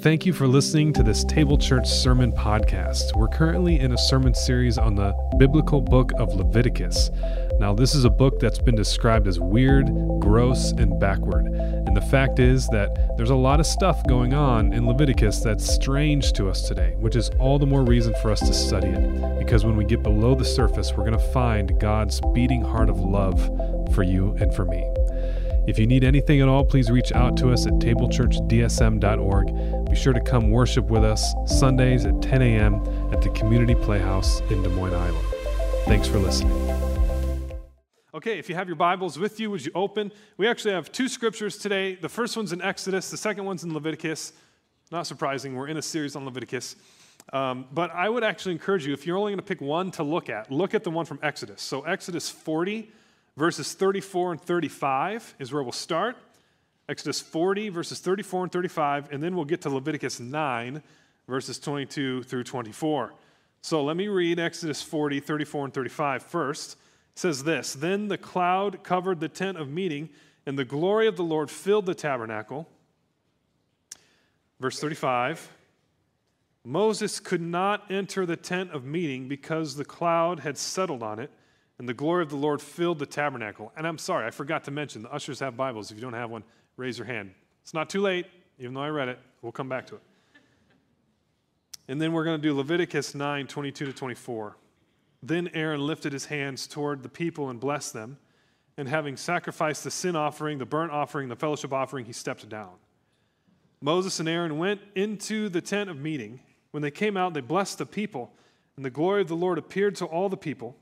Thank 0.00 0.24
you 0.24 0.32
for 0.32 0.46
listening 0.46 0.92
to 0.92 1.02
this 1.02 1.24
Table 1.24 1.58
Church 1.58 1.88
Sermon 1.88 2.30
Podcast. 2.30 3.16
We're 3.16 3.26
currently 3.26 3.80
in 3.80 3.90
a 3.90 3.98
sermon 3.98 4.32
series 4.32 4.78
on 4.78 4.94
the 4.94 5.12
biblical 5.38 5.80
book 5.80 6.12
of 6.20 6.36
Leviticus. 6.36 7.10
Now, 7.58 7.74
this 7.74 7.96
is 7.96 8.04
a 8.04 8.10
book 8.10 8.38
that's 8.38 8.60
been 8.60 8.76
described 8.76 9.26
as 9.26 9.40
weird, 9.40 9.86
gross, 10.20 10.70
and 10.70 11.00
backward. 11.00 11.46
And 11.46 11.96
the 11.96 12.06
fact 12.12 12.38
is 12.38 12.68
that 12.68 13.16
there's 13.16 13.30
a 13.30 13.34
lot 13.34 13.58
of 13.58 13.66
stuff 13.66 14.00
going 14.06 14.34
on 14.34 14.72
in 14.72 14.86
Leviticus 14.86 15.40
that's 15.40 15.66
strange 15.66 16.32
to 16.34 16.48
us 16.48 16.68
today, 16.68 16.94
which 16.98 17.16
is 17.16 17.30
all 17.40 17.58
the 17.58 17.66
more 17.66 17.82
reason 17.82 18.14
for 18.22 18.30
us 18.30 18.38
to 18.38 18.54
study 18.54 18.86
it. 18.86 19.38
Because 19.40 19.64
when 19.64 19.76
we 19.76 19.84
get 19.84 20.04
below 20.04 20.36
the 20.36 20.44
surface, 20.44 20.92
we're 20.92 21.04
going 21.04 21.18
to 21.18 21.32
find 21.32 21.76
God's 21.80 22.20
beating 22.32 22.62
heart 22.62 22.88
of 22.88 23.00
love 23.00 23.44
for 23.96 24.04
you 24.04 24.36
and 24.38 24.54
for 24.54 24.64
me. 24.64 24.88
If 25.68 25.78
you 25.78 25.86
need 25.86 26.02
anything 26.02 26.40
at 26.40 26.48
all, 26.48 26.64
please 26.64 26.90
reach 26.90 27.12
out 27.12 27.36
to 27.38 27.52
us 27.52 27.66
at 27.66 27.74
tablechurchdsm.org. 27.74 29.77
Be 29.88 29.96
sure 29.96 30.12
to 30.12 30.20
come 30.20 30.50
worship 30.50 30.84
with 30.86 31.02
us 31.02 31.34
Sundays 31.46 32.04
at 32.04 32.20
10 32.20 32.42
a.m. 32.42 32.74
at 33.12 33.22
the 33.22 33.30
Community 33.30 33.74
Playhouse 33.74 34.40
in 34.50 34.62
Des 34.62 34.68
Moines, 34.68 34.94
Iowa. 34.94 35.20
Thanks 35.86 36.06
for 36.06 36.18
listening. 36.18 36.52
Okay, 38.12 38.38
if 38.38 38.48
you 38.48 38.54
have 38.54 38.68
your 38.68 38.76
Bibles 38.76 39.18
with 39.18 39.40
you, 39.40 39.50
would 39.50 39.64
you 39.64 39.72
open? 39.74 40.12
We 40.36 40.46
actually 40.46 40.74
have 40.74 40.92
two 40.92 41.08
scriptures 41.08 41.56
today. 41.56 41.94
The 41.94 42.08
first 42.08 42.36
one's 42.36 42.52
in 42.52 42.60
Exodus, 42.60 43.10
the 43.10 43.16
second 43.16 43.44
one's 43.44 43.64
in 43.64 43.72
Leviticus. 43.72 44.34
Not 44.90 45.06
surprising, 45.06 45.54
we're 45.54 45.68
in 45.68 45.78
a 45.78 45.82
series 45.82 46.16
on 46.16 46.24
Leviticus. 46.24 46.76
Um, 47.32 47.66
but 47.72 47.90
I 47.90 48.08
would 48.08 48.24
actually 48.24 48.52
encourage 48.52 48.86
you, 48.86 48.92
if 48.92 49.06
you're 49.06 49.16
only 49.16 49.32
going 49.32 49.38
to 49.38 49.44
pick 49.44 49.60
one 49.60 49.90
to 49.92 50.02
look 50.02 50.28
at, 50.28 50.50
look 50.50 50.74
at 50.74 50.84
the 50.84 50.90
one 50.90 51.06
from 51.06 51.18
Exodus. 51.22 51.62
So, 51.62 51.82
Exodus 51.82 52.28
40 52.28 52.92
Verses 53.38 53.72
34 53.72 54.32
and 54.32 54.40
35 54.40 55.36
is 55.38 55.52
where 55.52 55.62
we'll 55.62 55.70
start. 55.70 56.16
Exodus 56.88 57.20
40, 57.20 57.68
verses 57.68 57.98
34 57.98 58.44
and 58.44 58.52
35, 58.52 59.12
and 59.12 59.22
then 59.22 59.36
we'll 59.36 59.44
get 59.44 59.60
to 59.62 59.70
Leviticus 59.70 60.20
9, 60.20 60.82
verses 61.28 61.58
22 61.58 62.22
through 62.22 62.44
24. 62.44 63.12
So 63.60 63.84
let 63.84 63.96
me 63.96 64.08
read 64.08 64.38
Exodus 64.38 64.80
40, 64.82 65.20
34, 65.20 65.64
and 65.66 65.74
35 65.74 66.22
first. 66.22 66.72
It 66.72 66.78
says 67.18 67.44
this 67.44 67.74
Then 67.74 68.08
the 68.08 68.16
cloud 68.16 68.82
covered 68.82 69.20
the 69.20 69.28
tent 69.28 69.58
of 69.58 69.68
meeting, 69.68 70.08
and 70.46 70.58
the 70.58 70.64
glory 70.64 71.06
of 71.06 71.16
the 71.16 71.24
Lord 71.24 71.50
filled 71.50 71.86
the 71.86 71.94
tabernacle. 71.94 72.68
Verse 74.60 74.80
35 74.80 75.50
Moses 76.64 77.20
could 77.20 77.40
not 77.40 77.90
enter 77.90 78.26
the 78.26 78.36
tent 78.36 78.72
of 78.72 78.84
meeting 78.84 79.28
because 79.28 79.76
the 79.76 79.84
cloud 79.84 80.40
had 80.40 80.58
settled 80.58 81.02
on 81.02 81.18
it 81.18 81.30
and 81.78 81.88
the 81.88 81.94
glory 81.94 82.22
of 82.22 82.28
the 82.28 82.36
Lord 82.36 82.60
filled 82.60 82.98
the 82.98 83.06
tabernacle. 83.06 83.72
And 83.76 83.86
I'm 83.86 83.98
sorry, 83.98 84.26
I 84.26 84.30
forgot 84.30 84.64
to 84.64 84.70
mention 84.70 85.02
the 85.02 85.12
ushers 85.12 85.40
have 85.40 85.56
Bibles. 85.56 85.90
If 85.90 85.96
you 85.96 86.02
don't 86.02 86.12
have 86.12 86.30
one, 86.30 86.42
raise 86.78 86.96
your 86.96 87.06
hand. 87.06 87.32
It's 87.62 87.74
not 87.74 87.90
too 87.90 88.00
late, 88.00 88.24
even 88.58 88.72
though 88.72 88.80
I 88.80 88.88
read 88.88 89.08
it. 89.08 89.18
We'll 89.42 89.52
come 89.52 89.68
back 89.68 89.86
to 89.88 89.96
it. 89.96 90.02
And 91.88 92.00
then 92.00 92.12
we're 92.12 92.24
going 92.24 92.40
to 92.40 92.42
do 92.42 92.54
Leviticus 92.54 93.14
9 93.14 93.46
22 93.46 93.86
to 93.86 93.92
24. 93.92 94.56
Then 95.22 95.50
Aaron 95.52 95.80
lifted 95.80 96.12
his 96.12 96.26
hands 96.26 96.66
toward 96.66 97.02
the 97.02 97.08
people 97.08 97.50
and 97.50 97.58
blessed 97.58 97.92
them. 97.92 98.18
And 98.76 98.88
having 98.88 99.16
sacrificed 99.16 99.82
the 99.84 99.90
sin 99.90 100.14
offering, 100.14 100.58
the 100.58 100.66
burnt 100.66 100.92
offering, 100.92 101.28
the 101.28 101.36
fellowship 101.36 101.72
offering, 101.72 102.06
he 102.06 102.12
stepped 102.12 102.48
down. 102.48 102.74
Moses 103.80 104.20
and 104.20 104.28
Aaron 104.28 104.58
went 104.58 104.80
into 104.94 105.48
the 105.48 105.60
tent 105.60 105.90
of 105.90 105.98
meeting. 105.98 106.40
When 106.70 106.82
they 106.82 106.90
came 106.90 107.16
out, 107.16 107.34
they 107.34 107.40
blessed 107.40 107.78
the 107.78 107.86
people, 107.86 108.32
and 108.76 108.84
the 108.84 108.90
glory 108.90 109.20
of 109.22 109.28
the 109.28 109.34
Lord 109.34 109.58
appeared 109.58 109.96
to 109.96 110.04
all 110.04 110.28
the 110.28 110.36
people. 110.36 110.76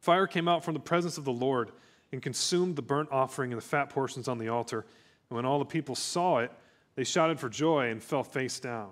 Fire 0.00 0.26
came 0.26 0.48
out 0.48 0.64
from 0.64 0.74
the 0.74 0.80
presence 0.80 1.18
of 1.18 1.24
the 1.24 1.32
Lord 1.32 1.70
and 2.12 2.22
consumed 2.22 2.76
the 2.76 2.82
burnt 2.82 3.10
offering 3.12 3.52
and 3.52 3.60
the 3.60 3.64
fat 3.64 3.90
portions 3.90 4.28
on 4.28 4.38
the 4.38 4.48
altar. 4.48 4.86
And 5.28 5.36
when 5.36 5.44
all 5.44 5.58
the 5.58 5.64
people 5.64 5.94
saw 5.94 6.38
it, 6.38 6.50
they 6.94 7.04
shouted 7.04 7.38
for 7.38 7.48
joy 7.48 7.90
and 7.90 8.02
fell 8.02 8.24
face 8.24 8.58
down. 8.58 8.90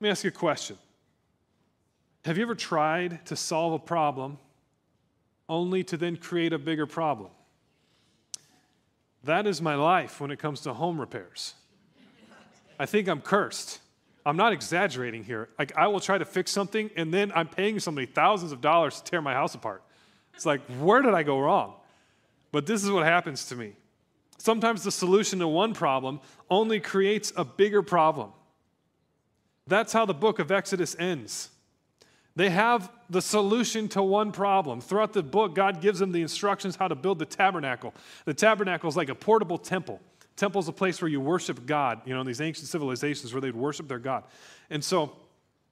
Let 0.00 0.06
me 0.06 0.10
ask 0.10 0.24
you 0.24 0.28
a 0.28 0.32
question 0.32 0.78
Have 2.24 2.38
you 2.38 2.44
ever 2.44 2.54
tried 2.54 3.24
to 3.26 3.36
solve 3.36 3.72
a 3.74 3.78
problem 3.78 4.38
only 5.48 5.84
to 5.84 5.96
then 5.96 6.16
create 6.16 6.52
a 6.52 6.58
bigger 6.58 6.86
problem? 6.86 7.30
That 9.24 9.46
is 9.46 9.62
my 9.62 9.74
life 9.74 10.20
when 10.20 10.30
it 10.30 10.38
comes 10.38 10.60
to 10.62 10.74
home 10.74 11.00
repairs. 11.00 11.54
I 12.78 12.86
think 12.86 13.08
I'm 13.08 13.20
cursed. 13.20 13.80
I'm 14.26 14.36
not 14.36 14.52
exaggerating 14.52 15.24
here. 15.24 15.48
Like, 15.58 15.76
I 15.76 15.86
will 15.86 16.00
try 16.00 16.18
to 16.18 16.24
fix 16.24 16.50
something, 16.50 16.90
and 16.96 17.12
then 17.12 17.30
I'm 17.34 17.48
paying 17.48 17.78
somebody 17.78 18.06
thousands 18.06 18.52
of 18.52 18.60
dollars 18.60 19.00
to 19.00 19.10
tear 19.10 19.20
my 19.20 19.34
house 19.34 19.54
apart. 19.54 19.82
It's 20.34 20.46
like, 20.46 20.60
where 20.80 21.02
did 21.02 21.14
I 21.14 21.22
go 21.22 21.38
wrong? 21.40 21.74
But 22.52 22.66
this 22.66 22.84
is 22.84 22.90
what 22.90 23.04
happens 23.04 23.46
to 23.46 23.56
me. 23.56 23.72
Sometimes 24.38 24.82
the 24.82 24.92
solution 24.92 25.38
to 25.38 25.48
one 25.48 25.74
problem 25.74 26.20
only 26.50 26.80
creates 26.80 27.32
a 27.36 27.44
bigger 27.44 27.82
problem. 27.82 28.32
That's 29.66 29.92
how 29.92 30.04
the 30.04 30.14
book 30.14 30.38
of 30.38 30.50
Exodus 30.50 30.94
ends. 30.98 31.50
They 32.36 32.50
have 32.50 32.90
the 33.08 33.22
solution 33.22 33.88
to 33.90 34.02
one 34.02 34.32
problem. 34.32 34.80
Throughout 34.80 35.12
the 35.12 35.22
book, 35.22 35.54
God 35.54 35.80
gives 35.80 36.00
them 36.00 36.12
the 36.12 36.20
instructions 36.20 36.76
how 36.76 36.88
to 36.88 36.94
build 36.94 37.18
the 37.18 37.26
tabernacle. 37.26 37.94
The 38.24 38.34
tabernacle 38.34 38.88
is 38.88 38.96
like 38.96 39.08
a 39.08 39.14
portable 39.14 39.56
temple. 39.56 40.00
Temple 40.36 40.60
is 40.60 40.66
a 40.66 40.72
place 40.72 41.00
where 41.00 41.08
you 41.08 41.20
worship 41.20 41.64
God, 41.64 42.00
you 42.04 42.12
know, 42.12 42.20
in 42.20 42.26
these 42.26 42.40
ancient 42.40 42.66
civilizations 42.66 43.32
where 43.32 43.40
they'd 43.40 43.54
worship 43.54 43.86
their 43.86 44.00
God. 44.00 44.24
And 44.68 44.82
so 44.82 45.12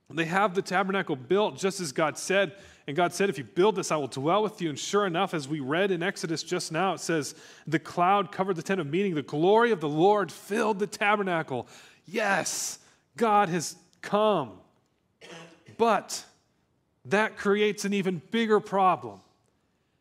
they 0.09 0.27
have 0.27 0.55
the 0.55 0.63
tabernacle 0.63 1.17
built 1.17 1.59
just 1.59 1.81
as 1.81 1.91
God 1.91 2.17
said. 2.17 2.55
And 2.87 2.97
God 2.97 3.13
said, 3.13 3.29
If 3.29 3.39
you 3.39 3.45
build 3.45 3.77
this, 3.77 3.93
I 3.93 3.97
will 3.97 4.09
dwell 4.09 4.43
with 4.43 4.61
you. 4.61 4.69
And 4.69 4.79
sure 4.79 5.07
enough, 5.07 5.35
as 5.35 5.47
we 5.49 5.61
read 5.61 5.91
in 5.91 6.03
Exodus 6.03 6.43
just 6.43 6.73
now, 6.73 6.95
it 6.95 7.01
says, 7.01 7.35
The 7.67 7.79
cloud 7.79 8.33
covered 8.33 8.57
the 8.57 8.63
tent 8.63 8.81
of 8.81 8.87
meeting, 8.89 9.15
the 9.15 9.23
glory 9.23 9.71
of 9.71 9.81
the 9.81 9.89
Lord 9.89 10.33
filled 10.33 10.79
the 10.79 10.87
tabernacle. 10.87 11.69
Yes, 12.07 12.79
God 13.17 13.49
has 13.49 13.77
come. 14.01 14.53
But 15.79 16.25
that 17.07 17.37
creates 17.37 17.85
an 17.85 17.93
even 17.93 18.21
bigger 18.31 18.61
problem. 18.61 19.21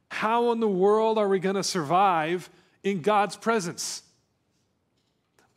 How 0.10 0.52
in 0.52 0.60
the 0.60 0.68
world 0.68 1.18
are 1.18 1.28
we 1.28 1.40
going 1.40 1.56
to 1.56 1.64
survive 1.64 2.50
in 2.84 3.02
God's 3.02 3.36
presence? 3.36 4.04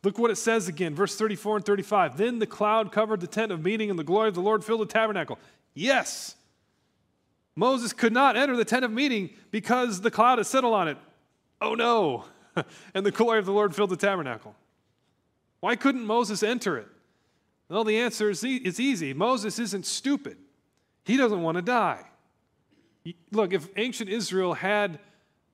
Look 0.03 0.19
what 0.19 0.29
it 0.29 0.37
says 0.37 0.67
again, 0.67 0.93
verse 0.93 1.15
34 1.15 1.57
and 1.57 1.65
35. 1.65 2.17
Then 2.17 2.37
the 2.37 2.45
cloud 2.45 2.91
covered 2.91 3.21
the 3.21 3.27
tent 3.27 3.51
of 3.51 3.63
meeting, 3.63 3.89
and 3.89 3.97
the 3.97 4.03
glory 4.03 4.29
of 4.29 4.35
the 4.35 4.41
Lord 4.41 4.63
filled 4.63 4.81
the 4.81 4.85
tabernacle. 4.85 5.39
Yes, 5.73 6.35
Moses 7.55 7.93
could 7.93 8.13
not 8.13 8.35
enter 8.35 8.55
the 8.55 8.65
tent 8.65 8.83
of 8.83 8.91
meeting 8.91 9.29
because 9.51 10.01
the 10.01 10.11
cloud 10.11 10.39
had 10.39 10.47
settled 10.47 10.73
on 10.73 10.87
it. 10.87 10.97
Oh 11.61 11.73
no. 11.73 12.25
and 12.93 13.05
the 13.05 13.11
glory 13.11 13.39
of 13.39 13.45
the 13.45 13.53
Lord 13.53 13.75
filled 13.75 13.89
the 13.89 13.97
tabernacle. 13.97 14.55
Why 15.59 15.75
couldn't 15.75 16.05
Moses 16.05 16.43
enter 16.43 16.77
it? 16.77 16.87
Well, 17.69 17.83
the 17.83 17.97
answer 17.97 18.29
is 18.29 18.43
it's 18.43 18.79
easy. 18.79 19.13
Moses 19.13 19.57
isn't 19.57 19.85
stupid, 19.85 20.37
he 21.03 21.17
doesn't 21.17 21.41
want 21.41 21.57
to 21.57 21.61
die. 21.61 22.05
Look, 23.31 23.53
if 23.53 23.67
ancient 23.77 24.09
Israel 24.09 24.55
had 24.55 24.99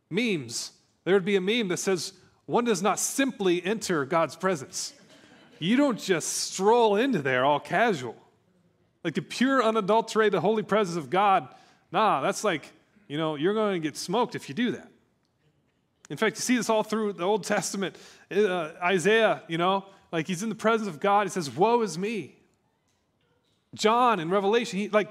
memes, 0.09 0.71
there 1.03 1.13
would 1.13 1.25
be 1.25 1.35
a 1.35 1.41
meme 1.41 1.67
that 1.67 1.77
says, 1.77 2.13
one 2.45 2.63
does 2.63 2.81
not 2.81 2.99
simply 2.99 3.63
enter 3.63 4.05
God's 4.05 4.35
presence. 4.35 4.93
You 5.59 5.75
don't 5.75 5.99
just 5.99 6.51
stroll 6.51 6.95
into 6.95 7.21
there 7.21 7.45
all 7.45 7.59
casual. 7.59 8.15
Like 9.03 9.15
the 9.15 9.21
pure, 9.21 9.63
unadulterated, 9.63 10.39
holy 10.39 10.63
presence 10.63 10.97
of 10.97 11.09
God, 11.09 11.47
nah, 11.91 12.21
that's 12.21 12.43
like, 12.43 12.71
you 13.07 13.17
know, 13.17 13.35
you're 13.35 13.53
going 13.53 13.73
to 13.73 13.79
get 13.79 13.97
smoked 13.97 14.35
if 14.35 14.49
you 14.49 14.55
do 14.55 14.71
that. 14.71 14.89
In 16.09 16.17
fact, 16.17 16.37
you 16.37 16.41
see 16.41 16.57
this 16.57 16.69
all 16.69 16.83
through 16.83 17.13
the 17.13 17.23
Old 17.23 17.43
Testament. 17.45 17.95
Uh, 18.29 18.71
Isaiah, 18.83 19.43
you 19.47 19.57
know, 19.57 19.85
like 20.11 20.27
he's 20.27 20.43
in 20.43 20.49
the 20.49 20.55
presence 20.55 20.89
of 20.89 20.99
God. 20.99 21.25
He 21.25 21.31
says, 21.31 21.49
Woe 21.49 21.81
is 21.81 21.97
me. 21.97 22.35
John 23.73 24.19
in 24.19 24.29
Revelation, 24.29 24.79
he 24.79 24.89
like 24.89 25.09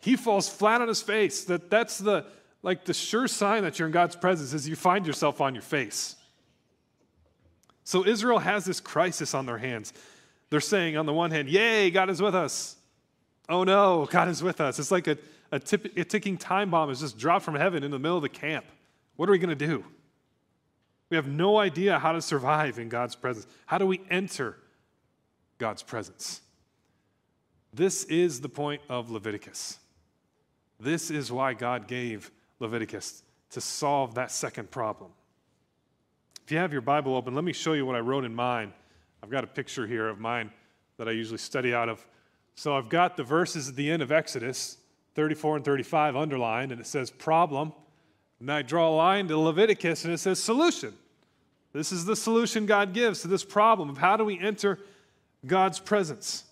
he 0.00 0.16
falls 0.16 0.48
flat 0.48 0.80
on 0.80 0.88
his 0.88 1.02
face. 1.02 1.44
That 1.44 1.68
that's 1.68 1.98
the 1.98 2.24
like 2.62 2.84
the 2.84 2.94
sure 2.94 3.28
sign 3.28 3.62
that 3.64 3.78
you're 3.78 3.86
in 3.86 3.92
God's 3.92 4.16
presence 4.16 4.52
is 4.54 4.68
you 4.68 4.76
find 4.76 5.06
yourself 5.06 5.40
on 5.40 5.54
your 5.54 5.62
face. 5.62 6.16
So 7.84 8.06
Israel 8.06 8.38
has 8.38 8.64
this 8.64 8.80
crisis 8.80 9.34
on 9.34 9.46
their 9.46 9.58
hands. 9.58 9.92
They're 10.50 10.60
saying, 10.60 10.96
on 10.96 11.06
the 11.06 11.12
one 11.12 11.30
hand, 11.30 11.48
Yay, 11.48 11.90
God 11.90 12.10
is 12.10 12.22
with 12.22 12.34
us. 12.34 12.76
Oh 13.48 13.64
no, 13.64 14.08
God 14.10 14.28
is 14.28 14.42
with 14.42 14.60
us. 14.60 14.78
It's 14.78 14.90
like 14.90 15.06
a, 15.06 15.18
a, 15.52 15.58
tip, 15.58 15.96
a 15.96 16.04
ticking 16.04 16.36
time 16.36 16.70
bomb 16.70 16.88
has 16.88 17.00
just 17.00 17.18
dropped 17.18 17.44
from 17.44 17.54
heaven 17.54 17.82
in 17.82 17.90
the 17.90 17.98
middle 17.98 18.16
of 18.16 18.22
the 18.22 18.28
camp. 18.28 18.64
What 19.16 19.28
are 19.28 19.32
we 19.32 19.38
going 19.38 19.56
to 19.56 19.66
do? 19.66 19.84
We 21.10 21.16
have 21.16 21.26
no 21.26 21.58
idea 21.58 21.98
how 21.98 22.12
to 22.12 22.22
survive 22.22 22.78
in 22.78 22.88
God's 22.88 23.16
presence. 23.16 23.46
How 23.66 23.78
do 23.78 23.86
we 23.86 24.00
enter 24.10 24.56
God's 25.58 25.82
presence? 25.82 26.40
This 27.74 28.04
is 28.04 28.40
the 28.40 28.48
point 28.48 28.80
of 28.88 29.10
Leviticus. 29.10 29.78
This 30.78 31.10
is 31.10 31.30
why 31.30 31.54
God 31.54 31.86
gave 31.86 32.30
Leviticus 32.58 33.22
to 33.50 33.60
solve 33.60 34.14
that 34.14 34.30
second 34.30 34.70
problem. 34.70 35.10
If 36.44 36.52
you 36.52 36.58
have 36.58 36.72
your 36.72 36.80
Bible 36.80 37.14
open, 37.14 37.34
let 37.34 37.44
me 37.44 37.52
show 37.52 37.74
you 37.74 37.84
what 37.84 37.96
I 37.96 38.00
wrote 38.00 38.24
in 38.24 38.34
mine. 38.34 38.72
I've 39.22 39.30
got 39.30 39.44
a 39.44 39.48
picture 39.48 39.86
here 39.86 40.08
of 40.08 40.18
mine 40.18 40.50
that 40.96 41.08
I 41.08 41.12
usually 41.12 41.38
study 41.38 41.74
out 41.74 41.88
of. 41.88 42.04
So 42.54 42.76
I've 42.76 42.88
got 42.88 43.16
the 43.16 43.22
verses 43.22 43.68
at 43.68 43.76
the 43.76 43.90
end 43.90 44.02
of 44.02 44.10
Exodus 44.10 44.78
34 45.14 45.56
and 45.56 45.64
35 45.64 46.16
underlined, 46.16 46.72
and 46.72 46.80
it 46.80 46.86
says 46.86 47.10
problem. 47.10 47.72
And 48.40 48.50
I 48.50 48.62
draw 48.62 48.88
a 48.88 48.94
line 48.94 49.28
to 49.28 49.38
Leviticus, 49.38 50.04
and 50.04 50.14
it 50.14 50.18
says 50.18 50.42
solution. 50.42 50.94
This 51.72 51.92
is 51.92 52.04
the 52.04 52.16
solution 52.16 52.66
God 52.66 52.92
gives 52.92 53.22
to 53.22 53.28
this 53.28 53.44
problem 53.44 53.90
of 53.90 53.98
how 53.98 54.16
do 54.16 54.24
we 54.24 54.38
enter 54.38 54.78
God's 55.46 55.78
presence. 55.78 56.44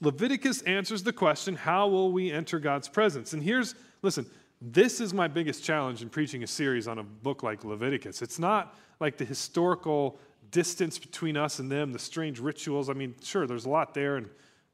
Leviticus 0.00 0.62
answers 0.62 1.02
the 1.02 1.12
question 1.12 1.56
how 1.56 1.88
will 1.88 2.12
we 2.12 2.30
enter 2.30 2.58
God's 2.58 2.88
presence? 2.88 3.32
And 3.32 3.42
here's, 3.42 3.74
listen, 4.02 4.26
this 4.60 5.00
is 5.00 5.12
my 5.12 5.28
biggest 5.28 5.64
challenge 5.64 6.02
in 6.02 6.08
preaching 6.08 6.42
a 6.42 6.46
series 6.46 6.86
on 6.86 6.98
a 6.98 7.02
book 7.02 7.42
like 7.42 7.64
Leviticus. 7.64 8.22
It's 8.22 8.38
not 8.38 8.76
like 9.00 9.16
the 9.16 9.24
historical 9.24 10.18
distance 10.50 10.98
between 10.98 11.36
us 11.36 11.58
and 11.58 11.70
them, 11.70 11.92
the 11.92 11.98
strange 11.98 12.38
rituals. 12.38 12.88
I 12.88 12.92
mean, 12.92 13.14
sure, 13.22 13.46
there's 13.46 13.66
a 13.66 13.70
lot 13.70 13.94
there, 13.94 14.16
and 14.16 14.28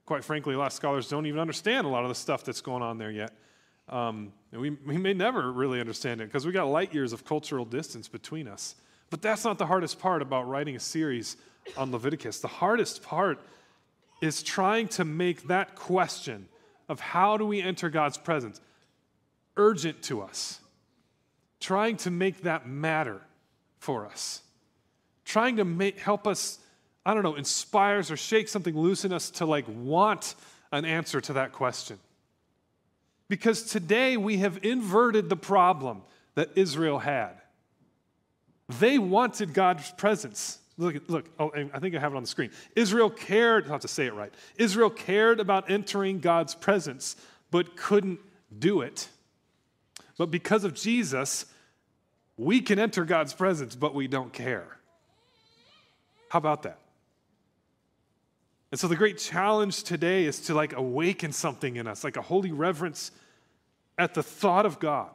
quite 0.06 0.24
frankly, 0.24 0.54
a 0.54 0.58
lot 0.58 0.66
of 0.66 0.72
scholars 0.72 1.08
don't 1.08 1.26
even 1.26 1.40
understand 1.40 1.86
a 1.86 1.90
lot 1.90 2.02
of 2.02 2.08
the 2.08 2.14
stuff 2.14 2.44
that's 2.44 2.60
going 2.60 2.82
on 2.82 2.98
there 2.98 3.10
yet. 3.10 3.32
Um, 3.88 4.32
and 4.52 4.60
we, 4.60 4.70
we 4.70 4.96
may 4.96 5.12
never 5.12 5.52
really 5.52 5.80
understand 5.80 6.20
it 6.20 6.24
because 6.26 6.46
we 6.46 6.52
got 6.52 6.64
light 6.64 6.94
years 6.94 7.12
of 7.12 7.24
cultural 7.24 7.64
distance 7.64 8.08
between 8.08 8.48
us. 8.48 8.76
But 9.10 9.22
that's 9.22 9.44
not 9.44 9.58
the 9.58 9.66
hardest 9.66 9.98
part 9.98 10.22
about 10.22 10.48
writing 10.48 10.76
a 10.76 10.80
series 10.80 11.36
on 11.76 11.92
Leviticus. 11.92 12.40
The 12.40 12.48
hardest 12.48 13.02
part 13.02 13.40
is 14.20 14.42
trying 14.42 14.88
to 14.88 15.04
make 15.04 15.48
that 15.48 15.74
question 15.74 16.48
of 16.88 17.00
how 17.00 17.36
do 17.36 17.46
we 17.46 17.60
enter 17.60 17.90
God's 17.90 18.18
presence 18.18 18.60
urgent 19.56 20.02
to 20.02 20.22
us, 20.22 20.60
trying 21.60 21.96
to 21.98 22.10
make 22.10 22.42
that 22.42 22.66
matter 22.66 23.20
for 23.78 24.06
us, 24.06 24.42
trying 25.24 25.56
to 25.56 25.64
make, 25.64 25.98
help 25.98 26.26
us, 26.26 26.58
I 27.06 27.14
don't 27.14 27.22
know, 27.22 27.34
inspires 27.34 28.10
or 28.10 28.16
shakes 28.16 28.50
something 28.50 28.76
loose 28.76 29.04
in 29.04 29.12
us 29.12 29.30
to 29.30 29.46
like 29.46 29.66
want 29.68 30.34
an 30.72 30.84
answer 30.84 31.20
to 31.20 31.34
that 31.34 31.52
question. 31.52 31.98
Because 33.28 33.62
today 33.64 34.16
we 34.16 34.38
have 34.38 34.64
inverted 34.64 35.28
the 35.28 35.36
problem 35.36 36.02
that 36.34 36.50
Israel 36.56 36.98
had. 36.98 37.32
They 38.80 38.98
wanted 38.98 39.52
God's 39.52 39.90
presence. 39.92 40.58
Look, 40.76 40.96
look, 41.08 41.26
oh, 41.38 41.52
I 41.54 41.78
think 41.78 41.94
I 41.94 41.98
have 41.98 42.12
it 42.12 42.16
on 42.16 42.22
the 42.22 42.28
screen. 42.28 42.50
Israel 42.74 43.10
cared, 43.10 43.64
I'll 43.66 43.72
have 43.72 43.80
to 43.82 43.88
say 43.88 44.06
it 44.06 44.14
right. 44.14 44.32
Israel 44.56 44.90
cared 44.90 45.40
about 45.40 45.70
entering 45.70 46.20
God's 46.20 46.54
presence, 46.54 47.16
but 47.50 47.76
couldn't 47.76 48.18
do 48.58 48.80
it. 48.80 49.08
But 50.16 50.30
because 50.30 50.64
of 50.64 50.74
Jesus, 50.74 51.46
we 52.36 52.60
can 52.60 52.78
enter 52.78 53.04
God's 53.04 53.34
presence, 53.34 53.76
but 53.76 53.94
we 53.94 54.08
don't 54.08 54.32
care. 54.32 54.78
How 56.28 56.38
about 56.38 56.62
that? 56.62 56.78
And 58.74 58.80
so 58.80 58.88
the 58.88 58.96
great 58.96 59.18
challenge 59.18 59.84
today 59.84 60.24
is 60.24 60.40
to 60.46 60.52
like 60.52 60.72
awaken 60.72 61.30
something 61.30 61.76
in 61.76 61.86
us, 61.86 62.02
like 62.02 62.16
a 62.16 62.22
holy 62.22 62.50
reverence 62.50 63.12
at 63.96 64.14
the 64.14 64.22
thought 64.24 64.66
of 64.66 64.80
God. 64.80 65.10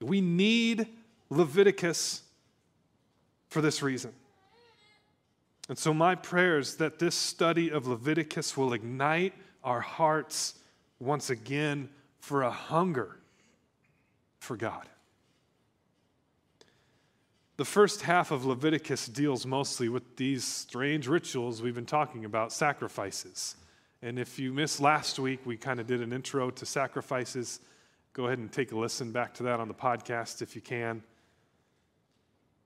We 0.00 0.22
need 0.22 0.86
Leviticus 1.28 2.22
for 3.50 3.60
this 3.60 3.82
reason. 3.82 4.14
And 5.68 5.76
so, 5.76 5.92
my 5.92 6.14
prayer 6.14 6.58
is 6.58 6.76
that 6.76 6.98
this 6.98 7.14
study 7.14 7.70
of 7.70 7.86
Leviticus 7.86 8.56
will 8.56 8.72
ignite 8.72 9.34
our 9.62 9.80
hearts 9.82 10.54
once 10.98 11.28
again 11.28 11.90
for 12.18 12.44
a 12.44 12.50
hunger 12.50 13.18
for 14.38 14.56
God. 14.56 14.88
The 17.58 17.64
first 17.64 18.02
half 18.02 18.30
of 18.30 18.44
Leviticus 18.44 19.08
deals 19.08 19.44
mostly 19.44 19.88
with 19.88 20.16
these 20.16 20.44
strange 20.44 21.08
rituals 21.08 21.60
we've 21.60 21.74
been 21.74 21.86
talking 21.86 22.24
about, 22.24 22.52
sacrifices. 22.52 23.56
And 24.00 24.16
if 24.16 24.38
you 24.38 24.52
missed 24.52 24.80
last 24.80 25.18
week, 25.18 25.40
we 25.44 25.56
kind 25.56 25.80
of 25.80 25.88
did 25.88 26.00
an 26.00 26.12
intro 26.12 26.50
to 26.50 26.64
sacrifices. 26.64 27.58
Go 28.12 28.26
ahead 28.26 28.38
and 28.38 28.52
take 28.52 28.70
a 28.70 28.78
listen 28.78 29.10
back 29.10 29.34
to 29.34 29.42
that 29.42 29.58
on 29.58 29.66
the 29.66 29.74
podcast 29.74 30.40
if 30.40 30.54
you 30.54 30.62
can. 30.62 31.02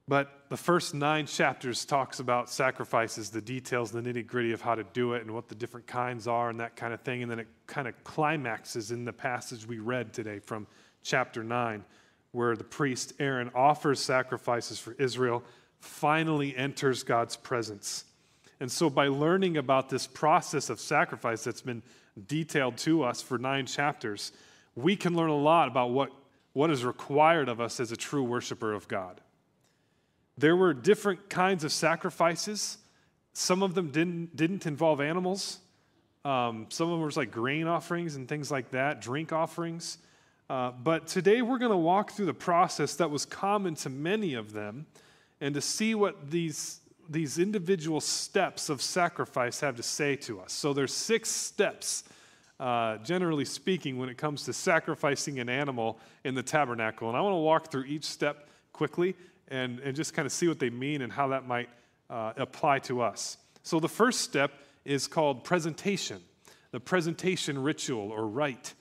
But 0.08 0.44
the 0.50 0.58
first 0.58 0.92
nine 0.92 1.24
chapters 1.24 1.86
talks 1.86 2.20
about 2.20 2.50
sacrifices, 2.50 3.30
the 3.30 3.40
details, 3.40 3.92
the 3.92 4.02
nitty 4.02 4.26
gritty 4.26 4.52
of 4.52 4.60
how 4.60 4.74
to 4.74 4.84
do 4.92 5.14
it 5.14 5.22
and 5.22 5.30
what 5.30 5.48
the 5.48 5.54
different 5.54 5.86
kinds 5.86 6.28
are 6.28 6.50
and 6.50 6.60
that 6.60 6.76
kind 6.76 6.92
of 6.92 7.00
thing. 7.00 7.22
And 7.22 7.30
then 7.30 7.38
it 7.38 7.48
kind 7.66 7.88
of 7.88 7.94
climaxes 8.04 8.90
in 8.90 9.06
the 9.06 9.12
passage 9.14 9.66
we 9.66 9.78
read 9.78 10.12
today 10.12 10.38
from 10.38 10.66
chapter 11.02 11.42
9, 11.42 11.82
where 12.32 12.56
the 12.56 12.64
priest 12.64 13.12
Aaron 13.18 13.50
offers 13.54 14.00
sacrifices 14.00 14.78
for 14.78 14.94
Israel, 14.98 15.42
finally 15.80 16.56
enters 16.56 17.02
God's 17.02 17.36
presence. 17.36 18.04
And 18.60 18.70
so, 18.70 18.88
by 18.88 19.08
learning 19.08 19.56
about 19.56 19.88
this 19.88 20.06
process 20.06 20.70
of 20.70 20.80
sacrifice 20.80 21.44
that's 21.44 21.62
been 21.62 21.82
detailed 22.26 22.76
to 22.78 23.02
us 23.02 23.20
for 23.22 23.38
nine 23.38 23.66
chapters, 23.66 24.32
we 24.74 24.96
can 24.96 25.14
learn 25.14 25.30
a 25.30 25.36
lot 25.36 25.68
about 25.68 25.90
what, 25.90 26.10
what 26.52 26.70
is 26.70 26.84
required 26.84 27.48
of 27.48 27.60
us 27.60 27.80
as 27.80 27.92
a 27.92 27.96
true 27.96 28.22
worshiper 28.22 28.72
of 28.72 28.88
God. 28.88 29.20
There 30.38 30.56
were 30.56 30.72
different 30.72 31.28
kinds 31.28 31.64
of 31.64 31.72
sacrifices. 31.72 32.78
Some 33.32 33.62
of 33.62 33.74
them 33.74 33.90
didn't, 33.90 34.34
didn't 34.36 34.66
involve 34.66 35.00
animals. 35.00 35.58
Um, 36.24 36.66
some 36.68 36.88
of 36.88 36.92
them 36.92 37.00
were 37.00 37.10
like 37.14 37.30
grain 37.30 37.66
offerings 37.66 38.16
and 38.16 38.28
things 38.28 38.50
like 38.50 38.70
that, 38.70 39.00
drink 39.00 39.32
offerings. 39.32 39.98
Uh, 40.50 40.70
but 40.70 41.06
today 41.06 41.40
we're 41.42 41.58
going 41.58 41.70
to 41.70 41.76
walk 41.76 42.12
through 42.12 42.26
the 42.26 42.34
process 42.34 42.96
that 42.96 43.10
was 43.10 43.24
common 43.24 43.74
to 43.74 43.88
many 43.88 44.34
of 44.34 44.52
them 44.52 44.86
and 45.40 45.54
to 45.54 45.60
see 45.60 45.94
what 45.94 46.30
these, 46.30 46.80
these 47.08 47.38
individual 47.38 48.00
steps 48.00 48.68
of 48.68 48.82
sacrifice 48.82 49.60
have 49.60 49.76
to 49.76 49.82
say 49.82 50.16
to 50.16 50.40
us. 50.40 50.52
So 50.52 50.72
there's 50.72 50.92
six 50.92 51.28
steps, 51.28 52.04
uh, 52.60 52.98
generally 52.98 53.44
speaking, 53.44 53.98
when 53.98 54.08
it 54.08 54.18
comes 54.18 54.44
to 54.44 54.52
sacrificing 54.52 55.38
an 55.38 55.48
animal 55.48 55.98
in 56.24 56.34
the 56.34 56.42
tabernacle. 56.42 57.08
And 57.08 57.16
I 57.16 57.20
want 57.20 57.32
to 57.32 57.38
walk 57.38 57.70
through 57.70 57.84
each 57.84 58.04
step 58.04 58.48
quickly 58.72 59.16
and, 59.48 59.80
and 59.80 59.96
just 59.96 60.14
kind 60.14 60.26
of 60.26 60.32
see 60.32 60.48
what 60.48 60.58
they 60.58 60.70
mean 60.70 61.02
and 61.02 61.12
how 61.12 61.28
that 61.28 61.46
might 61.46 61.68
uh, 62.10 62.32
apply 62.36 62.78
to 62.80 63.00
us. 63.00 63.38
So 63.62 63.80
the 63.80 63.88
first 63.88 64.20
step 64.20 64.52
is 64.84 65.06
called 65.06 65.44
presentation, 65.44 66.20
the 66.72 66.80
presentation 66.80 67.62
ritual 67.62 68.10
or 68.10 68.26
rite, 68.26 68.74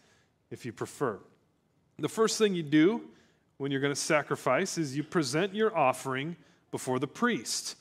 if 0.50 0.66
you 0.66 0.74
prefer. 0.74 1.20
The 2.00 2.10
first 2.10 2.38
thing 2.38 2.54
you 2.56 2.64
do 2.64 3.02
when 3.58 3.72
you're 3.72 3.82
going 3.82 3.94
to 3.94 4.00
sacrifice 4.00 4.78
is 4.78 4.96
you 4.96 5.04
present 5.04 5.54
your 5.54 5.78
offering 5.78 6.36
before 6.72 7.00
the 7.00 7.08
priest. 7.08 7.76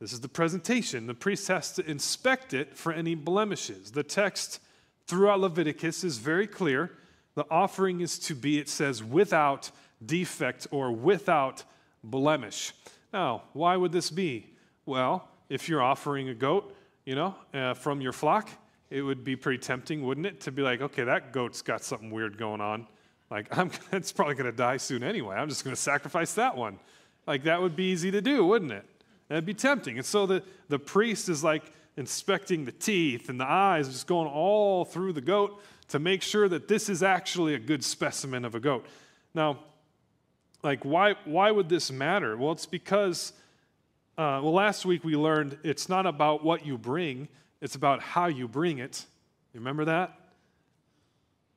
This 0.00 0.12
is 0.12 0.20
the 0.20 0.28
presentation. 0.28 1.06
The 1.06 1.14
priest 1.14 1.48
has 1.48 1.72
to 1.72 1.88
inspect 1.88 2.52
it 2.52 2.76
for 2.76 2.92
any 2.92 3.14
blemishes. 3.14 3.92
The 3.92 4.02
text 4.02 4.60
throughout 5.06 5.40
Leviticus 5.40 6.04
is 6.04 6.18
very 6.18 6.46
clear. 6.46 6.90
The 7.34 7.46
offering 7.50 8.00
is 8.00 8.18
to 8.20 8.34
be, 8.34 8.58
it 8.58 8.68
says, 8.68 9.02
without 9.02 9.70
defect 10.04 10.66
or 10.70 10.90
without 10.90 11.62
blemish. 12.02 12.72
Now, 13.12 13.44
why 13.52 13.76
would 13.76 13.92
this 13.92 14.10
be? 14.10 14.46
Well, 14.84 15.28
if 15.48 15.68
you're 15.68 15.82
offering 15.82 16.28
a 16.28 16.34
goat, 16.34 16.74
you 17.04 17.14
know, 17.14 17.34
uh, 17.54 17.74
from 17.74 18.00
your 18.00 18.12
flock, 18.12 18.50
it 18.90 19.02
would 19.02 19.24
be 19.24 19.36
pretty 19.36 19.58
tempting, 19.58 20.04
wouldn't 20.04 20.26
it, 20.26 20.40
to 20.42 20.52
be 20.52 20.62
like, 20.62 20.80
okay, 20.80 21.04
that 21.04 21.32
goat's 21.32 21.62
got 21.62 21.82
something 21.82 22.10
weird 22.10 22.36
going 22.36 22.60
on. 22.60 22.86
Like, 23.30 23.56
I'm, 23.56 23.70
it's 23.92 24.12
probably 24.12 24.34
going 24.34 24.50
to 24.50 24.56
die 24.56 24.76
soon 24.76 25.02
anyway. 25.02 25.36
I'm 25.36 25.48
just 25.48 25.64
going 25.64 25.74
to 25.74 25.80
sacrifice 25.80 26.34
that 26.34 26.56
one. 26.56 26.78
Like, 27.26 27.44
that 27.44 27.60
would 27.60 27.76
be 27.76 27.90
easy 27.90 28.10
to 28.10 28.20
do, 28.20 28.44
wouldn't 28.44 28.72
it? 28.72 28.84
That'd 29.28 29.46
be 29.46 29.54
tempting. 29.54 29.96
And 29.96 30.06
so 30.06 30.26
the, 30.26 30.42
the 30.68 30.78
priest 30.78 31.28
is 31.28 31.42
like 31.42 31.64
inspecting 31.96 32.64
the 32.64 32.72
teeth 32.72 33.28
and 33.28 33.40
the 33.40 33.48
eyes, 33.48 33.88
just 33.88 34.06
going 34.06 34.28
all 34.28 34.84
through 34.84 35.14
the 35.14 35.20
goat 35.20 35.60
to 35.88 35.98
make 35.98 36.22
sure 36.22 36.48
that 36.48 36.68
this 36.68 36.88
is 36.88 37.02
actually 37.02 37.54
a 37.54 37.58
good 37.58 37.82
specimen 37.84 38.44
of 38.44 38.54
a 38.54 38.60
goat. 38.60 38.86
Now, 39.34 39.58
like, 40.62 40.84
why, 40.84 41.14
why 41.24 41.50
would 41.50 41.68
this 41.68 41.90
matter? 41.90 42.36
Well, 42.36 42.52
it's 42.52 42.66
because, 42.66 43.32
uh, 44.18 44.40
well, 44.42 44.52
last 44.52 44.84
week 44.84 45.04
we 45.04 45.16
learned 45.16 45.58
it's 45.62 45.88
not 45.88 46.06
about 46.06 46.44
what 46.44 46.66
you 46.66 46.78
bring, 46.78 47.28
it's 47.60 47.74
about 47.74 48.00
how 48.02 48.26
you 48.26 48.48
bring 48.48 48.78
it. 48.78 49.04
You 49.52 49.60
remember 49.60 49.86
that? 49.86 50.18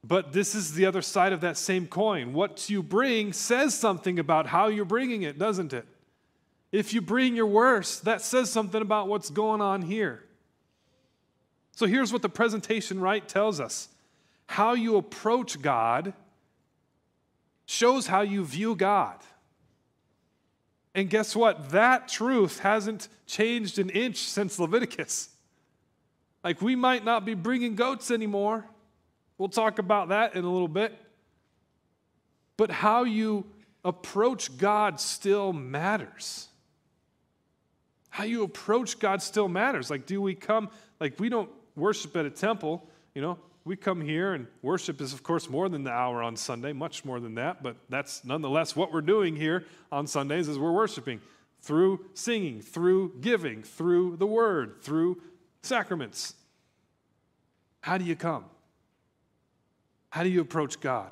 But 0.04 0.32
this 0.32 0.56
is 0.56 0.74
the 0.74 0.86
other 0.86 1.02
side 1.02 1.34
of 1.34 1.42
that 1.42 1.58
same 1.58 1.88
coin. 1.88 2.34
What 2.34 2.70
you 2.70 2.82
bring 2.82 3.34
says 3.34 3.78
something 3.78 4.18
about 4.18 4.48
how 4.48 4.68
you're 4.68 4.86
bringing 4.86 5.24
it, 5.24 5.38
doesn't 5.38 5.74
it? 5.74 5.86
If 6.72 6.94
you 6.94 7.02
bring 7.02 7.36
your 7.36 7.48
worst, 7.48 8.06
that 8.06 8.22
says 8.22 8.50
something 8.50 8.82
about 8.82 9.08
what's 9.08 9.30
going 9.30 9.62
on 9.62 9.82
here. 9.82 10.24
So 11.72 11.86
here's 11.86 12.14
what 12.14 12.22
the 12.22 12.30
presentation 12.30 13.00
rite 13.00 13.28
tells 13.28 13.60
us 13.60 13.90
how 14.48 14.74
you 14.74 14.98
approach 14.98 15.62
God 15.62 16.14
shows 17.66 18.08
how 18.08 18.22
you 18.22 18.44
view 18.44 18.76
God. 18.76 19.18
And 20.96 21.10
guess 21.10 21.36
what? 21.36 21.70
That 21.70 22.08
truth 22.08 22.60
hasn't 22.60 23.08
changed 23.28 23.78
an 23.78 23.90
inch 23.92 24.18
since 24.18 24.58
Leviticus. 24.58 25.30
Like, 26.44 26.62
we 26.62 26.76
might 26.76 27.06
not 27.06 27.26
be 27.26 27.36
bringing 27.36 27.76
goats 27.76 28.10
anymore. 28.12 28.66
We'll 29.40 29.50
talk 29.50 29.80
about 29.80 30.10
that 30.10 30.36
in 30.36 30.44
a 30.44 30.52
little 30.52 30.68
bit. 30.68 30.94
But 32.58 32.70
how 32.70 33.06
you 33.06 33.46
approach 33.84 34.58
God 34.58 35.00
still 35.00 35.54
matters. 35.54 36.50
How 38.10 38.26
you 38.26 38.44
approach 38.44 39.00
God 39.00 39.22
still 39.22 39.48
matters. 39.48 39.90
Like, 39.90 40.06
do 40.06 40.22
we 40.22 40.36
come, 40.36 40.70
like, 41.00 41.20
we 41.20 41.30
don't 41.30 41.50
worship 41.76 42.18
at 42.18 42.26
a 42.26 42.30
temple, 42.30 42.86
you 43.16 43.22
know, 43.22 43.40
we 43.64 43.76
come 43.76 44.02
here 44.02 44.34
and 44.34 44.48
worship 44.62 45.00
is, 45.00 45.14
of 45.14 45.24
course, 45.24 45.50
more 45.50 45.70
than 45.70 45.84
the 45.84 45.92
hour 45.92 46.22
on 46.22 46.36
Sunday, 46.36 46.74
much 46.74 47.06
more 47.06 47.20
than 47.20 47.36
that, 47.36 47.64
but 47.64 47.78
that's 47.88 48.26
nonetheless 48.26 48.76
what 48.76 48.92
we're 48.92 49.02
doing 49.02 49.36
here 49.36 49.64
on 49.92 50.08
Sundays 50.08 50.48
is 50.48 50.58
we're 50.58 50.72
worshiping 50.72 51.22
through 51.62 52.06
singing, 52.14 52.62
through 52.62 53.14
giving, 53.22 53.64
through 53.64 54.18
the 54.18 54.26
word, 54.26 54.82
through 54.82 55.22
sacraments. 55.62 56.34
How 57.82 57.98
do 57.98 58.06
you 58.06 58.16
come? 58.16 58.46
How 60.10 60.24
do 60.24 60.30
you 60.30 60.42
approach 60.42 60.80
God? 60.80 61.12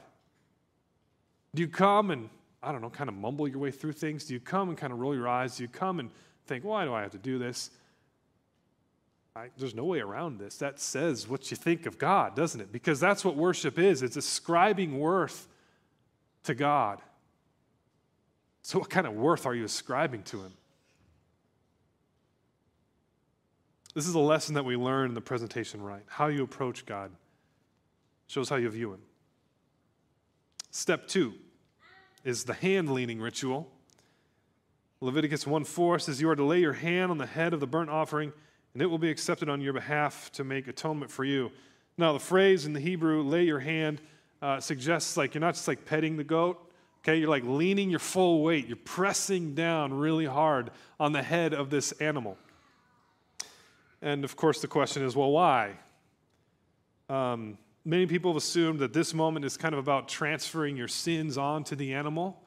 Do 1.53 1.61
you 1.61 1.67
come 1.67 2.11
and, 2.11 2.29
I 2.61 2.71
don't 2.71 2.81
know, 2.81 2.89
kind 2.89 3.09
of 3.09 3.15
mumble 3.15 3.47
your 3.47 3.59
way 3.59 3.71
through 3.71 3.93
things? 3.93 4.25
Do 4.25 4.33
you 4.33 4.39
come 4.39 4.69
and 4.69 4.77
kind 4.77 4.91
of 4.91 4.99
roll 4.99 5.15
your 5.15 5.27
eyes? 5.27 5.57
Do 5.57 5.63
you 5.63 5.69
come 5.69 5.99
and 5.99 6.09
think, 6.45 6.63
why 6.63 6.85
do 6.85 6.93
I 6.93 7.01
have 7.01 7.11
to 7.11 7.17
do 7.17 7.39
this? 7.39 7.69
I, 9.35 9.49
there's 9.57 9.75
no 9.75 9.85
way 9.85 9.99
around 9.99 10.39
this. 10.39 10.57
That 10.57 10.79
says 10.79 11.27
what 11.27 11.51
you 11.51 11.57
think 11.57 11.85
of 11.85 11.97
God, 11.99 12.35
doesn't 12.35 12.59
it? 12.59 12.71
Because 12.71 12.99
that's 12.99 13.23
what 13.23 13.35
worship 13.35 13.77
is 13.77 14.01
it's 14.01 14.17
ascribing 14.17 14.99
worth 14.99 15.47
to 16.43 16.55
God. 16.55 17.01
So, 18.63 18.79
what 18.79 18.89
kind 18.89 19.05
of 19.05 19.13
worth 19.13 19.45
are 19.45 19.53
you 19.53 19.63
ascribing 19.63 20.23
to 20.23 20.41
Him? 20.41 20.53
This 23.93 24.07
is 24.07 24.15
a 24.15 24.19
lesson 24.19 24.55
that 24.55 24.65
we 24.65 24.75
learn 24.75 25.09
in 25.09 25.13
the 25.13 25.21
presentation 25.21 25.81
rite. 25.81 26.03
How 26.07 26.27
you 26.27 26.43
approach 26.43 26.85
God 26.85 27.11
shows 28.27 28.49
how 28.49 28.55
you 28.57 28.69
view 28.69 28.93
Him. 28.93 29.01
Step 30.71 31.07
two 31.07 31.33
is 32.23 32.43
the 32.43 32.53
hand 32.53 32.91
leaning 32.91 33.19
ritual. 33.19 33.71
Leviticus 34.99 35.47
1 35.47 35.63
4 35.63 35.99
says, 35.99 36.21
You 36.21 36.29
are 36.29 36.35
to 36.35 36.43
lay 36.43 36.59
your 36.59 36.73
hand 36.73 37.11
on 37.11 37.17
the 37.17 37.25
head 37.25 37.53
of 37.53 37.59
the 37.59 37.67
burnt 37.67 37.89
offering 37.89 38.33
and 38.77 38.81
it 38.83 38.85
will 38.85 38.99
be 38.99 39.09
accepted 39.09 39.49
on 39.49 39.59
your 39.59 39.73
behalf 39.73 40.31
to 40.33 40.43
make 40.43 40.67
atonement 40.67 41.09
for 41.09 41.23
you. 41.23 41.51
Now, 41.97 42.13
the 42.13 42.19
phrase 42.19 42.67
in 42.67 42.73
the 42.73 42.79
Hebrew, 42.79 43.23
lay 43.23 43.43
your 43.43 43.59
hand, 43.59 44.01
uh, 44.39 44.59
suggests 44.59 45.17
like 45.17 45.33
you're 45.33 45.41
not 45.41 45.55
just 45.55 45.67
like 45.67 45.83
petting 45.83 46.15
the 46.15 46.23
goat, 46.23 46.59
okay? 46.99 47.15
You're 47.15 47.27
like 47.27 47.43
leaning 47.43 47.89
your 47.89 47.97
full 47.97 48.43
weight. 48.43 48.67
You're 48.67 48.77
pressing 48.77 49.55
down 49.55 49.95
really 49.95 50.25
hard 50.25 50.69
on 50.99 51.11
the 51.11 51.23
head 51.23 51.55
of 51.55 51.71
this 51.71 51.91
animal. 51.93 52.37
And 54.03 54.23
of 54.23 54.35
course, 54.35 54.61
the 54.61 54.67
question 54.67 55.03
is, 55.03 55.15
well, 55.15 55.31
why? 55.31 55.71
Um, 57.09 57.57
many 57.87 58.05
people 58.05 58.31
have 58.31 58.37
assumed 58.37 58.79
that 58.79 58.91
this 58.91 59.13
moment 59.13 59.45
is 59.45 59.55
kind 59.55 59.73
of 59.73 59.79
about 59.79 60.09
transferring 60.09 60.75
your 60.75 60.89
sins 60.89 61.37
onto 61.37 61.75
the 61.75 61.93
animal. 61.93 62.37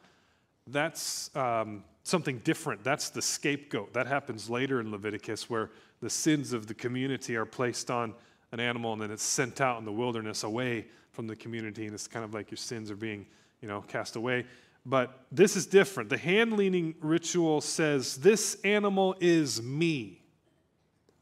That's 0.67 1.35
um, 1.35 1.83
something 2.03 2.39
different. 2.41 2.85
That's 2.85 3.09
the 3.09 3.23
scapegoat. 3.23 3.95
That 3.95 4.07
happens 4.07 4.51
later 4.51 4.81
in 4.81 4.91
Leviticus, 4.91 5.49
where 5.49 5.71
the 6.03 6.11
sins 6.11 6.53
of 6.53 6.67
the 6.67 6.75
community 6.75 7.37
are 7.37 7.47
placed 7.47 7.91
on 7.91 8.15
an 8.53 8.61
animal 8.61 8.93
and 8.93 9.01
then 9.01 9.11
it's 9.11 9.23
sent 9.23 9.61
out 9.61 9.79
in 9.79 9.85
the 9.85 9.93
wilderness 9.93 10.43
away 10.43 10.87
from 11.13 11.27
the 11.27 11.37
community 11.37 11.87
and 11.87 11.95
it's 11.95 12.07
kind 12.07 12.25
of 12.25 12.35
like 12.35 12.51
your 12.51 12.59
sins 12.59 12.91
are 12.91 12.97
being 12.97 13.27
you 13.61 13.69
know 13.69 13.81
cast 13.83 14.17
away 14.17 14.45
but 14.85 15.25
this 15.31 15.55
is 15.57 15.67
different 15.67 16.09
the 16.09 16.19
hand 16.19 16.55
leaning 16.55 16.95
ritual 17.01 17.61
says 17.61 18.17
this 18.17 18.57
animal 18.65 19.15
is 19.21 19.63
me 19.63 20.20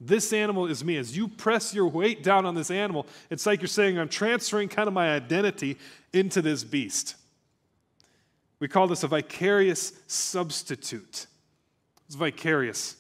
this 0.00 0.32
animal 0.32 0.66
is 0.66 0.84
me. 0.84 0.96
As 0.96 1.16
you 1.16 1.28
press 1.28 1.74
your 1.74 1.88
weight 1.88 2.22
down 2.22 2.46
on 2.46 2.54
this 2.54 2.70
animal 2.70 3.06
it's 3.30 3.46
like 3.46 3.60
you're 3.60 3.68
saying 3.68 3.98
i'm 3.98 4.08
transferring 4.08 4.68
kind 4.68 4.88
of 4.88 4.94
my 4.94 5.14
identity 5.14 5.76
into 6.12 6.40
this 6.42 6.64
beast. 6.64 7.16
We 8.60 8.66
call 8.66 8.88
this 8.88 9.04
a 9.04 9.08
vicarious 9.08 9.92
substitute. 10.06 11.26
It's 12.06 12.16
vicarious. 12.16 12.96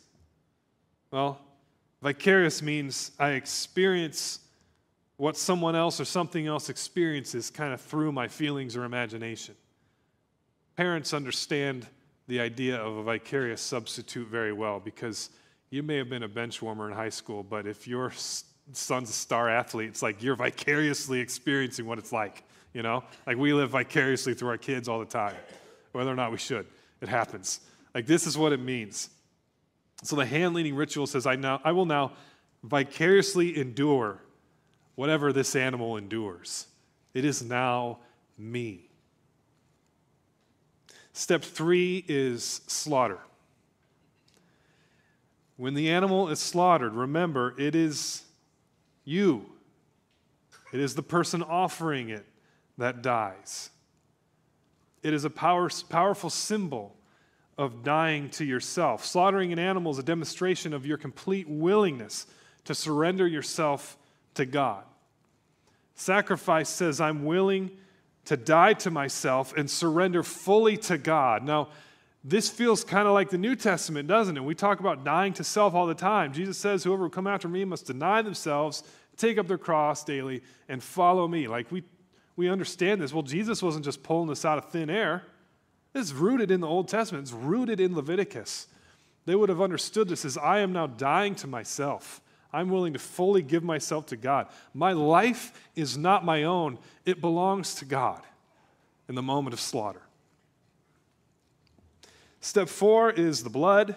Well 1.10 1.40
Vicarious 2.02 2.62
means 2.62 3.10
I 3.18 3.30
experience 3.30 4.40
what 5.16 5.36
someone 5.36 5.74
else 5.74 6.00
or 6.00 6.04
something 6.04 6.46
else 6.46 6.68
experiences 6.68 7.50
kind 7.50 7.74
of 7.74 7.80
through 7.80 8.12
my 8.12 8.28
feelings 8.28 8.76
or 8.76 8.84
imagination. 8.84 9.56
Parents 10.76 11.12
understand 11.12 11.88
the 12.28 12.38
idea 12.38 12.76
of 12.76 12.98
a 12.98 13.02
vicarious 13.02 13.60
substitute 13.60 14.28
very 14.28 14.52
well 14.52 14.78
because 14.78 15.30
you 15.70 15.82
may 15.82 15.96
have 15.96 16.08
been 16.08 16.22
a 16.22 16.28
bench 16.28 16.62
warmer 16.62 16.88
in 16.88 16.94
high 16.94 17.08
school, 17.08 17.42
but 17.42 17.66
if 17.66 17.86
your 17.86 18.12
son's 18.72 19.10
a 19.10 19.12
star 19.12 19.48
athlete, 19.48 19.88
it's 19.88 20.02
like 20.02 20.22
you're 20.22 20.36
vicariously 20.36 21.20
experiencing 21.20 21.86
what 21.86 21.98
it's 21.98 22.12
like, 22.12 22.42
you 22.72 22.82
know? 22.82 23.04
Like 23.26 23.36
we 23.36 23.52
live 23.52 23.70
vicariously 23.70 24.34
through 24.34 24.48
our 24.48 24.58
kids 24.58 24.88
all 24.88 24.98
the 24.98 25.06
time, 25.06 25.34
whether 25.92 26.10
or 26.10 26.16
not 26.16 26.32
we 26.32 26.38
should. 26.38 26.66
It 27.00 27.08
happens. 27.08 27.60
Like 27.94 28.06
this 28.06 28.26
is 28.26 28.36
what 28.36 28.52
it 28.52 28.60
means. 28.60 29.10
So 30.02 30.16
the 30.16 30.26
hand 30.26 30.54
leaning 30.54 30.74
ritual 30.74 31.06
says, 31.06 31.26
I, 31.26 31.36
now, 31.36 31.60
I 31.64 31.72
will 31.72 31.86
now 31.86 32.12
vicariously 32.62 33.58
endure 33.58 34.20
whatever 34.94 35.32
this 35.32 35.54
animal 35.54 35.96
endures. 35.96 36.66
It 37.14 37.24
is 37.24 37.42
now 37.42 37.98
me. 38.36 38.88
Step 41.12 41.42
three 41.42 42.04
is 42.06 42.60
slaughter. 42.68 43.18
When 45.58 45.74
the 45.74 45.90
animal 45.90 46.28
is 46.28 46.38
slaughtered, 46.38 46.94
remember, 46.94 47.52
it 47.58 47.74
is 47.74 48.22
you, 49.04 49.44
it 50.72 50.78
is 50.78 50.94
the 50.94 51.02
person 51.02 51.42
offering 51.42 52.10
it 52.10 52.24
that 52.78 53.02
dies. 53.02 53.70
It 55.02 55.12
is 55.12 55.24
a 55.24 55.30
power, 55.30 55.68
powerful 55.88 56.30
symbol 56.30 56.94
of 57.58 57.82
dying 57.82 58.30
to 58.30 58.44
yourself. 58.44 59.04
Slaughtering 59.04 59.52
an 59.52 59.58
animal 59.58 59.90
is 59.90 59.98
a 59.98 60.04
demonstration 60.04 60.72
of 60.72 60.86
your 60.86 60.96
complete 60.96 61.48
willingness 61.48 62.28
to 62.64 62.74
surrender 62.74 63.26
yourself 63.26 63.98
to 64.34 64.46
God. 64.46 64.84
Sacrifice 65.96 66.68
says, 66.68 67.00
I'm 67.00 67.24
willing 67.24 67.72
to 68.26 68.36
die 68.36 68.74
to 68.74 68.92
myself 68.92 69.56
and 69.56 69.68
surrender 69.68 70.22
fully 70.22 70.76
to 70.76 70.98
God. 70.98 71.42
Now, 71.42 71.70
this 72.24 72.48
feels 72.48 72.84
kind 72.84 73.06
of 73.06 73.14
like 73.14 73.30
the 73.30 73.38
New 73.38 73.54
Testament, 73.54 74.08
doesn't 74.08 74.36
it? 74.36 74.44
We 74.44 74.54
talk 74.54 74.80
about 74.80 75.04
dying 75.04 75.32
to 75.34 75.44
self 75.44 75.74
all 75.74 75.86
the 75.86 75.94
time. 75.94 76.32
Jesus 76.32 76.58
says, 76.58 76.82
Whoever 76.84 77.04
will 77.04 77.10
come 77.10 77.26
after 77.26 77.48
me 77.48 77.64
must 77.64 77.86
deny 77.86 78.22
themselves, 78.22 78.82
take 79.16 79.38
up 79.38 79.46
their 79.46 79.58
cross 79.58 80.04
daily, 80.04 80.42
and 80.68 80.82
follow 80.82 81.28
me. 81.28 81.46
Like 81.46 81.70
we, 81.70 81.84
we 82.36 82.48
understand 82.48 83.00
this. 83.00 83.12
Well, 83.12 83.22
Jesus 83.22 83.62
wasn't 83.62 83.84
just 83.84 84.02
pulling 84.02 84.28
this 84.28 84.44
out 84.44 84.58
of 84.58 84.70
thin 84.70 84.90
air. 84.90 85.22
It's 85.94 86.12
rooted 86.12 86.50
in 86.50 86.60
the 86.60 86.66
Old 86.66 86.88
Testament, 86.88 87.22
it's 87.22 87.32
rooted 87.32 87.80
in 87.80 87.94
Leviticus. 87.94 88.66
They 89.24 89.34
would 89.34 89.48
have 89.48 89.60
understood 89.60 90.08
this 90.08 90.24
as 90.24 90.38
I 90.38 90.60
am 90.60 90.72
now 90.72 90.86
dying 90.86 91.34
to 91.36 91.46
myself. 91.46 92.20
I'm 92.52 92.70
willing 92.70 92.94
to 92.94 92.98
fully 92.98 93.42
give 93.42 93.62
myself 93.62 94.06
to 94.06 94.16
God. 94.16 94.46
My 94.72 94.92
life 94.92 95.52
is 95.76 95.98
not 95.98 96.24
my 96.24 96.44
own, 96.44 96.78
it 97.04 97.20
belongs 97.20 97.74
to 97.76 97.84
God 97.84 98.22
in 99.08 99.14
the 99.14 99.22
moment 99.22 99.52
of 99.52 99.60
slaughter. 99.60 100.00
Step 102.40 102.68
four 102.68 103.10
is 103.10 103.42
the 103.42 103.50
blood, 103.50 103.96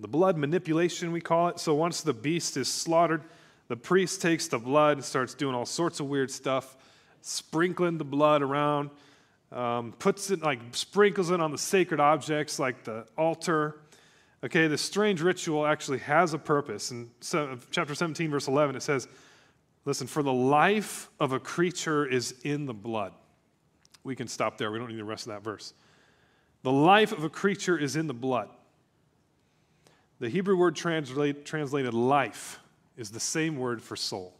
the 0.00 0.08
blood 0.08 0.36
manipulation, 0.36 1.12
we 1.12 1.20
call 1.20 1.48
it. 1.48 1.58
So 1.58 1.74
once 1.74 2.02
the 2.02 2.14
beast 2.14 2.56
is 2.56 2.68
slaughtered, 2.68 3.22
the 3.68 3.76
priest 3.76 4.22
takes 4.22 4.48
the 4.48 4.58
blood 4.58 4.96
and 4.98 5.04
starts 5.04 5.34
doing 5.34 5.54
all 5.54 5.66
sorts 5.66 6.00
of 6.00 6.06
weird 6.06 6.30
stuff, 6.30 6.76
sprinkling 7.20 7.98
the 7.98 8.04
blood 8.04 8.42
around 8.42 8.90
um, 9.52 9.92
puts 9.98 10.30
it 10.30 10.42
like 10.42 10.60
sprinkles 10.72 11.30
it 11.30 11.40
on 11.40 11.52
the 11.52 11.58
sacred 11.58 12.00
objects 12.00 12.58
like 12.58 12.84
the 12.84 13.06
altar. 13.16 13.80
Okay, 14.44 14.68
this 14.68 14.82
strange 14.82 15.20
ritual 15.20 15.66
actually 15.66 15.98
has 15.98 16.34
a 16.34 16.38
purpose. 16.38 16.90
In 16.90 17.10
chapter 17.70 17.94
17, 17.94 18.30
verse 18.30 18.46
11, 18.46 18.76
it 18.76 18.82
says, 18.82 19.08
Listen, 19.84 20.06
for 20.06 20.22
the 20.22 20.32
life 20.32 21.08
of 21.18 21.32
a 21.32 21.40
creature 21.40 22.06
is 22.06 22.34
in 22.44 22.66
the 22.66 22.74
blood. 22.74 23.12
We 24.04 24.14
can 24.14 24.28
stop 24.28 24.58
there. 24.58 24.70
We 24.70 24.78
don't 24.78 24.88
need 24.88 24.98
the 24.98 25.04
rest 25.04 25.26
of 25.26 25.32
that 25.32 25.42
verse. 25.42 25.72
The 26.62 26.72
life 26.72 27.12
of 27.12 27.24
a 27.24 27.28
creature 27.28 27.78
is 27.78 27.96
in 27.96 28.06
the 28.06 28.14
blood. 28.14 28.48
The 30.20 30.28
Hebrew 30.28 30.56
word 30.56 30.74
translate, 30.74 31.44
translated 31.44 31.94
life 31.94 32.58
is 32.96 33.10
the 33.10 33.20
same 33.20 33.56
word 33.56 33.80
for 33.80 33.94
soul. 33.94 34.34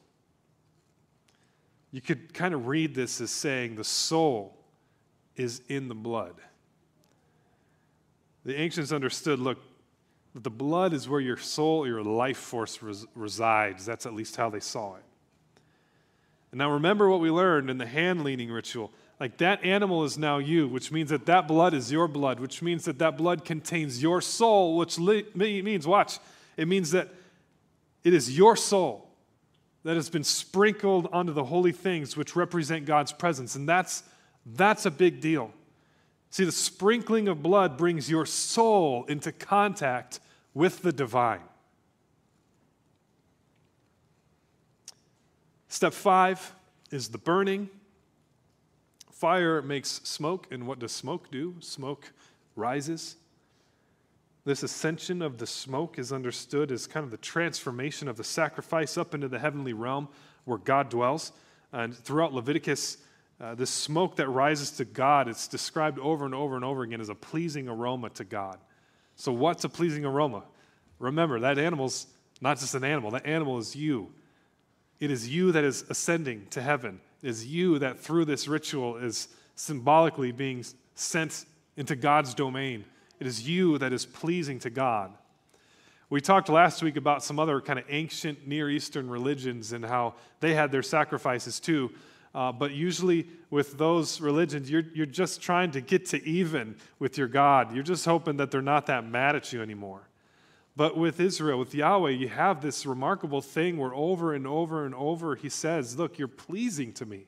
You 1.92 2.00
could 2.00 2.34
kind 2.34 2.52
of 2.52 2.66
read 2.66 2.94
this 2.94 3.20
as 3.20 3.30
saying 3.30 3.76
the 3.76 3.84
soul 3.84 4.56
is 5.36 5.62
in 5.68 5.88
the 5.88 5.94
blood. 5.94 6.34
The 8.44 8.58
ancients 8.58 8.92
understood 8.92 9.38
look, 9.38 9.58
the 10.34 10.50
blood 10.50 10.92
is 10.92 11.08
where 11.08 11.20
your 11.20 11.36
soul, 11.36 11.86
your 11.86 12.02
life 12.02 12.36
force 12.36 12.82
res- 12.82 13.06
resides. 13.14 13.86
That's 13.86 14.06
at 14.06 14.14
least 14.14 14.36
how 14.36 14.50
they 14.50 14.60
saw 14.60 14.96
it. 14.96 15.02
And 16.50 16.58
now 16.58 16.70
remember 16.72 17.08
what 17.08 17.20
we 17.20 17.30
learned 17.30 17.70
in 17.70 17.78
the 17.78 17.86
hand 17.86 18.24
leaning 18.24 18.50
ritual. 18.50 18.92
Like 19.20 19.38
that 19.38 19.64
animal 19.64 20.04
is 20.04 20.16
now 20.16 20.38
you, 20.38 20.68
which 20.68 20.92
means 20.92 21.10
that 21.10 21.26
that 21.26 21.48
blood 21.48 21.74
is 21.74 21.90
your 21.90 22.06
blood, 22.06 22.38
which 22.38 22.62
means 22.62 22.84
that 22.84 22.98
that 23.00 23.16
blood 23.16 23.44
contains 23.44 24.00
your 24.02 24.20
soul, 24.20 24.76
which 24.76 24.98
li- 24.98 25.26
means, 25.34 25.86
watch, 25.86 26.18
it 26.56 26.68
means 26.68 26.92
that 26.92 27.08
it 28.04 28.14
is 28.14 28.36
your 28.36 28.54
soul 28.54 29.08
that 29.82 29.96
has 29.96 30.08
been 30.08 30.24
sprinkled 30.24 31.08
onto 31.12 31.32
the 31.32 31.44
holy 31.44 31.72
things 31.72 32.16
which 32.16 32.36
represent 32.36 32.84
God's 32.84 33.12
presence. 33.12 33.54
And 33.54 33.68
that's 33.68 34.02
that's 34.46 34.86
a 34.86 34.90
big 34.90 35.20
deal. 35.20 35.52
See, 36.30 36.44
the 36.44 36.52
sprinkling 36.52 37.28
of 37.28 37.42
blood 37.42 37.76
brings 37.76 38.10
your 38.10 38.26
soul 38.26 39.04
into 39.08 39.32
contact 39.32 40.20
with 40.54 40.82
the 40.82 40.92
divine. 40.92 41.40
Step 45.68 45.92
five 45.92 46.54
is 46.90 47.08
the 47.08 47.18
burning. 47.18 47.68
Fire 49.18 49.60
makes 49.62 50.00
smoke, 50.04 50.46
and 50.52 50.64
what 50.64 50.78
does 50.78 50.92
smoke 50.92 51.28
do? 51.32 51.56
Smoke 51.58 52.12
rises. 52.54 53.16
This 54.44 54.62
ascension 54.62 55.22
of 55.22 55.38
the 55.38 55.46
smoke 55.46 55.98
is 55.98 56.12
understood 56.12 56.70
as 56.70 56.86
kind 56.86 57.02
of 57.02 57.10
the 57.10 57.16
transformation 57.16 58.06
of 58.06 58.16
the 58.16 58.22
sacrifice 58.22 58.96
up 58.96 59.14
into 59.14 59.26
the 59.26 59.40
heavenly 59.40 59.72
realm 59.72 60.06
where 60.44 60.58
God 60.58 60.88
dwells. 60.88 61.32
And 61.72 61.96
throughout 61.96 62.32
Leviticus, 62.32 62.98
uh, 63.40 63.56
the 63.56 63.66
smoke 63.66 64.14
that 64.16 64.28
rises 64.28 64.70
to 64.76 64.84
God, 64.84 65.26
it's 65.26 65.48
described 65.48 65.98
over 65.98 66.24
and 66.24 66.34
over 66.34 66.54
and 66.54 66.64
over 66.64 66.84
again 66.84 67.00
as 67.00 67.08
a 67.08 67.14
pleasing 67.16 67.68
aroma 67.68 68.10
to 68.10 68.24
God. 68.24 68.58
So, 69.16 69.32
what's 69.32 69.64
a 69.64 69.68
pleasing 69.68 70.04
aroma? 70.04 70.44
Remember, 71.00 71.40
that 71.40 71.58
animal's 71.58 72.06
not 72.40 72.60
just 72.60 72.76
an 72.76 72.84
animal, 72.84 73.10
that 73.10 73.26
animal 73.26 73.58
is 73.58 73.74
you. 73.74 74.12
It 75.00 75.10
is 75.10 75.28
you 75.28 75.50
that 75.50 75.64
is 75.64 75.84
ascending 75.90 76.46
to 76.50 76.62
heaven. 76.62 77.00
Is 77.22 77.46
you 77.46 77.78
that 77.80 77.98
through 77.98 78.24
this 78.26 78.48
ritual 78.48 78.96
is 78.96 79.28
symbolically 79.54 80.32
being 80.32 80.64
sent 80.94 81.44
into 81.76 81.96
God's 81.96 82.34
domain. 82.34 82.84
It 83.20 83.26
is 83.26 83.48
you 83.48 83.78
that 83.78 83.92
is 83.92 84.06
pleasing 84.06 84.58
to 84.60 84.70
God. 84.70 85.12
We 86.10 86.20
talked 86.20 86.48
last 86.48 86.82
week 86.82 86.96
about 86.96 87.22
some 87.22 87.38
other 87.38 87.60
kind 87.60 87.78
of 87.78 87.84
ancient 87.88 88.46
Near 88.46 88.70
Eastern 88.70 89.10
religions 89.10 89.72
and 89.72 89.84
how 89.84 90.14
they 90.40 90.54
had 90.54 90.72
their 90.72 90.82
sacrifices 90.82 91.60
too. 91.60 91.90
Uh, 92.34 92.52
but 92.52 92.72
usually 92.72 93.28
with 93.50 93.76
those 93.76 94.20
religions, 94.20 94.70
you're, 94.70 94.84
you're 94.94 95.06
just 95.06 95.42
trying 95.42 95.70
to 95.72 95.80
get 95.80 96.06
to 96.06 96.24
even 96.26 96.76
with 96.98 97.18
your 97.18 97.28
God. 97.28 97.74
You're 97.74 97.82
just 97.82 98.04
hoping 98.04 98.36
that 98.38 98.50
they're 98.50 98.62
not 98.62 98.86
that 98.86 99.04
mad 99.04 99.36
at 99.36 99.52
you 99.52 99.60
anymore. 99.60 100.07
But 100.78 100.96
with 100.96 101.18
Israel, 101.18 101.58
with 101.58 101.74
Yahweh, 101.74 102.10
you 102.10 102.28
have 102.28 102.60
this 102.60 102.86
remarkable 102.86 103.40
thing 103.40 103.78
where 103.78 103.92
over 103.92 104.32
and 104.32 104.46
over 104.46 104.86
and 104.86 104.94
over 104.94 105.34
he 105.34 105.48
says, 105.48 105.98
Look, 105.98 106.20
you're 106.20 106.28
pleasing 106.28 106.92
to 106.92 107.04
me. 107.04 107.24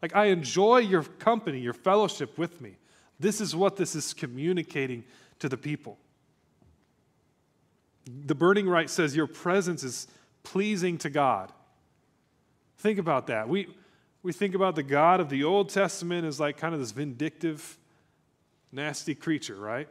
Like, 0.00 0.16
I 0.16 0.26
enjoy 0.28 0.78
your 0.78 1.02
company, 1.02 1.60
your 1.60 1.74
fellowship 1.74 2.38
with 2.38 2.62
me. 2.62 2.78
This 3.20 3.42
is 3.42 3.54
what 3.54 3.76
this 3.76 3.94
is 3.94 4.14
communicating 4.14 5.04
to 5.38 5.50
the 5.50 5.58
people. 5.58 5.98
The 8.24 8.34
burning 8.34 8.66
rite 8.66 8.88
says, 8.88 9.14
Your 9.14 9.26
presence 9.26 9.84
is 9.84 10.08
pleasing 10.42 10.96
to 10.96 11.10
God. 11.10 11.52
Think 12.78 12.98
about 12.98 13.26
that. 13.26 13.50
We, 13.50 13.68
we 14.22 14.32
think 14.32 14.54
about 14.54 14.76
the 14.76 14.82
God 14.82 15.20
of 15.20 15.28
the 15.28 15.44
Old 15.44 15.68
Testament 15.68 16.26
as 16.26 16.40
like 16.40 16.56
kind 16.56 16.72
of 16.72 16.80
this 16.80 16.92
vindictive, 16.92 17.76
nasty 18.72 19.14
creature, 19.14 19.56
right? 19.56 19.88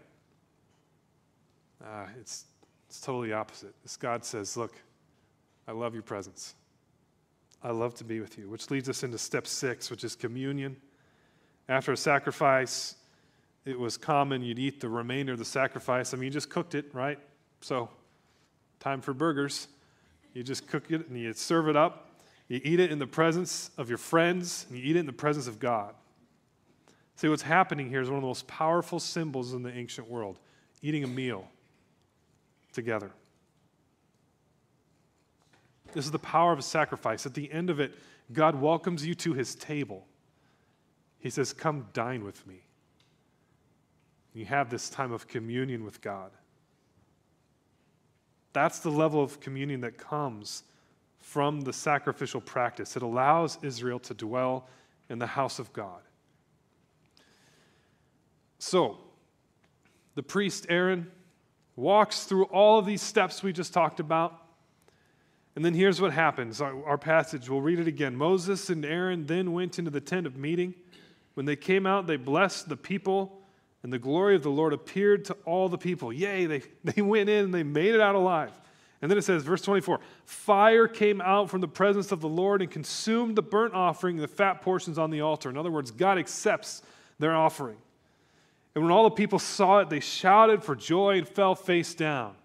Uh, 1.80 2.08
it's 2.20 2.46
it's 2.98 3.06
totally 3.06 3.32
opposite. 3.32 3.76
This 3.84 3.96
God 3.96 4.26
says, 4.26 4.58
Look, 4.58 4.74
I 5.68 5.72
love 5.72 5.94
your 5.94 6.02
presence. 6.02 6.56
I 7.62 7.70
love 7.70 7.94
to 7.96 8.04
be 8.04 8.20
with 8.20 8.40
you, 8.40 8.50
which 8.50 8.72
leads 8.72 8.90
us 8.90 9.04
into 9.04 9.20
step 9.20 9.46
six, 9.46 9.92
which 9.92 10.04
is 10.04 10.16
communion. 10.16 10.76
After 11.70 11.92
a 11.92 11.98
sacrifice, 11.98 12.96
it 13.66 13.80
was 13.80 13.98
common 13.98 14.42
you'd 14.42 14.58
eat 14.58 14.82
the 14.82 14.90
remainder 14.90 15.34
of 15.34 15.38
the 15.38 15.46
sacrifice. 15.46 16.12
I 16.12 16.18
mean, 16.18 16.24
you 16.26 16.32
just 16.32 16.50
cooked 16.50 16.74
it, 16.74 16.86
right? 16.92 17.20
So, 17.62 17.88
time 18.80 19.02
for 19.02 19.14
burgers. 19.14 19.68
You 20.34 20.42
just 20.42 20.68
cook 20.68 20.90
it 20.90 21.08
and 21.08 21.20
you 21.20 21.34
serve 21.34 21.70
it 21.70 21.76
up. 21.76 22.20
You 22.48 22.62
eat 22.64 22.80
it 22.80 22.92
in 22.92 22.98
the 22.98 23.06
presence 23.06 23.70
of 23.78 23.90
your 23.90 24.00
friends, 24.00 24.66
and 24.70 24.80
you 24.80 24.84
eat 24.84 24.96
it 24.96 25.02
in 25.02 25.06
the 25.06 25.14
presence 25.14 25.46
of 25.46 25.60
God. 25.60 25.94
See, 27.16 27.28
what's 27.28 27.44
happening 27.44 27.90
here 27.90 28.02
is 28.02 28.10
one 28.10 28.18
of 28.18 28.24
the 28.24 28.28
most 28.28 28.48
powerful 28.48 29.00
symbols 29.00 29.54
in 29.54 29.62
the 29.62 29.72
ancient 29.72 30.10
world 30.10 30.40
eating 30.82 31.04
a 31.04 31.08
meal 31.08 31.48
together. 32.74 33.12
This 35.94 36.06
is 36.06 36.12
the 36.12 36.20
power 36.20 36.52
of 36.52 36.60
a 36.60 36.64
sacrifice. 36.64 37.26
At 37.26 37.34
the 37.34 37.52
end 37.52 37.70
of 37.70 37.80
it, 37.80 37.94
God 38.34 38.60
welcomes 38.60 39.06
you 39.06 39.16
to 39.16 39.34
his 39.34 39.56
table. 39.56 40.06
He 41.20 41.30
says, 41.30 41.54
Come 41.54 41.88
dine 41.94 42.24
with 42.24 42.46
me. 42.46 42.62
You 44.34 44.46
have 44.46 44.70
this 44.70 44.90
time 44.90 45.12
of 45.12 45.28
communion 45.28 45.84
with 45.84 46.02
God. 46.02 46.32
That's 48.54 48.80
the 48.80 48.92
level 48.92 49.24
of 49.24 49.40
communion 49.40 49.82
that 49.82 49.98
comes 49.98 50.64
from 51.20 51.62
the 51.62 51.74
sacrificial 51.74 52.42
practice. 52.42 52.96
It 52.96 53.04
allows 53.04 53.58
Israel 53.62 54.00
to 54.00 54.14
dwell 54.14 54.68
in 55.10 55.20
the 55.20 55.28
house 55.28 55.60
of 55.60 55.72
God. 55.74 56.02
So, 58.60 58.98
the 60.16 60.24
priest 60.24 60.66
Aaron 60.70 61.12
walks 61.78 62.24
through 62.24 62.46
all 62.46 62.80
of 62.80 62.86
these 62.86 63.02
steps 63.02 63.42
we 63.42 63.54
just 63.54 63.72
talked 63.72 64.02
about. 64.02 64.42
And 65.56 65.64
then 65.64 65.74
here's 65.74 66.02
what 66.02 66.12
happens 66.12 66.60
our, 66.60 66.86
our, 66.86 66.98
passage, 66.98 67.50
we'll 67.50 67.62
read 67.62 67.80
it 67.80 67.88
again. 67.88 68.16
Moses 68.16 68.70
and 68.70 68.84
Aaron 68.84 69.26
then 69.26 69.54
went 69.54 69.80
into 69.80 69.90
the 69.90 70.02
tent 70.02 70.28
of 70.28 70.36
meeting. 70.36 70.74
When 71.36 71.46
they 71.46 71.56
came 71.56 71.86
out, 71.86 72.08
they 72.08 72.18
blessed 72.18 72.68
the 72.68 72.76
people, 72.76 73.42
and 73.84 73.94
the 73.94 74.00
glory 74.00 74.36
of 74.36 74.44
the 74.44 74.50
Lord 74.50 74.74
appeared 74.74 75.26
to 75.26 75.38
all 75.46 75.70
the 75.70 75.78
people. 75.78 76.12
Yay, 76.12 76.48
they, 76.48 76.62
they 76.84 77.02
went 77.02 77.30
in 77.30 77.46
and 77.46 77.54
they 77.54 77.64
made 77.64 77.96
it 77.96 78.02
out 78.02 78.16
alive. 78.16 78.52
And 79.02 79.12
then 79.12 79.18
it 79.20 79.24
says, 79.24 79.44
verse 79.44 79.62
24 79.62 80.00
Fire 80.26 80.88
came 80.88 81.22
out 81.22 81.50
from 81.52 81.62
the 81.62 81.68
presence 81.68 82.12
of 82.12 82.22
the 82.22 82.30
Lord 82.30 82.62
and 82.64 82.72
consumed 82.72 83.36
the 83.36 83.44
burnt 83.44 83.76
offering 83.76 84.18
the 84.18 84.28
fat 84.28 84.64
portions 84.64 84.98
on 84.98 85.12
the 85.12 85.22
altar. 85.22 85.50
In 85.50 85.58
other 85.58 85.72
words, 85.72 85.92
God 85.92 86.18
accepts 86.18 86.82
their 87.20 87.36
offering. 87.36 87.78
And 88.78 88.84
when 88.84 88.92
all 88.92 89.06
the 89.06 89.10
people 89.10 89.40
saw 89.40 89.80
it, 89.80 89.90
they 89.90 90.00
shouted 90.00 90.64
for 90.64 90.76
joy 90.76 91.18
and 91.18 91.28
fell 91.28 91.56
face 91.56 91.96
down. 91.96 92.36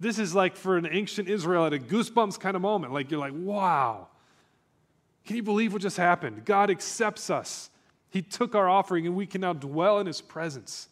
This 0.00 0.18
is 0.18 0.34
like 0.34 0.56
for 0.56 0.76
an 0.76 0.88
ancient 0.90 1.28
Israel 1.28 1.64
at 1.64 1.72
a 1.72 1.78
goosebumps 1.78 2.40
kind 2.40 2.56
of 2.56 2.60
moment. 2.60 2.92
Like 2.92 3.08
you're 3.08 3.20
like, 3.20 3.34
wow. 3.36 4.08
Can 5.24 5.36
you 5.36 5.44
believe 5.44 5.72
what 5.72 5.80
just 5.80 5.96
happened? 5.96 6.44
God 6.44 6.70
accepts 6.70 7.30
us. 7.30 7.70
He 8.08 8.20
took 8.20 8.56
our 8.56 8.68
offering 8.68 9.06
and 9.06 9.14
we 9.14 9.26
can 9.26 9.42
now 9.42 9.52
dwell 9.52 10.00
in 10.00 10.08
his 10.08 10.20
presence. 10.20 10.88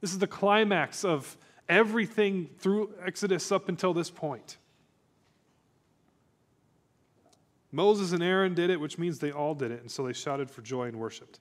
This 0.00 0.12
is 0.12 0.18
the 0.18 0.26
climax 0.26 1.04
of 1.04 1.36
everything 1.68 2.48
through 2.60 2.94
Exodus 3.04 3.52
up 3.52 3.68
until 3.68 3.92
this 3.92 4.08
point. 4.08 4.56
Moses 7.72 8.12
and 8.12 8.22
Aaron 8.22 8.54
did 8.54 8.70
it, 8.70 8.80
which 8.80 8.96
means 8.96 9.18
they 9.18 9.32
all 9.32 9.54
did 9.54 9.70
it, 9.70 9.82
and 9.82 9.90
so 9.90 10.06
they 10.06 10.14
shouted 10.14 10.50
for 10.50 10.62
joy 10.62 10.84
and 10.84 10.96
worshiped. 10.96 11.40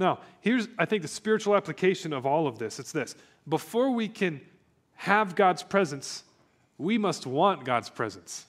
Now, 0.00 0.20
here's, 0.40 0.66
I 0.78 0.86
think, 0.86 1.02
the 1.02 1.08
spiritual 1.08 1.54
application 1.54 2.14
of 2.14 2.24
all 2.24 2.46
of 2.48 2.58
this 2.58 2.80
it's 2.80 2.90
this 2.90 3.14
before 3.48 3.90
we 3.90 4.08
can 4.08 4.40
have 4.94 5.34
God's 5.34 5.62
presence, 5.62 6.24
we 6.78 6.98
must 6.98 7.26
want 7.26 7.64
God's 7.64 7.90
presence. 7.90 8.46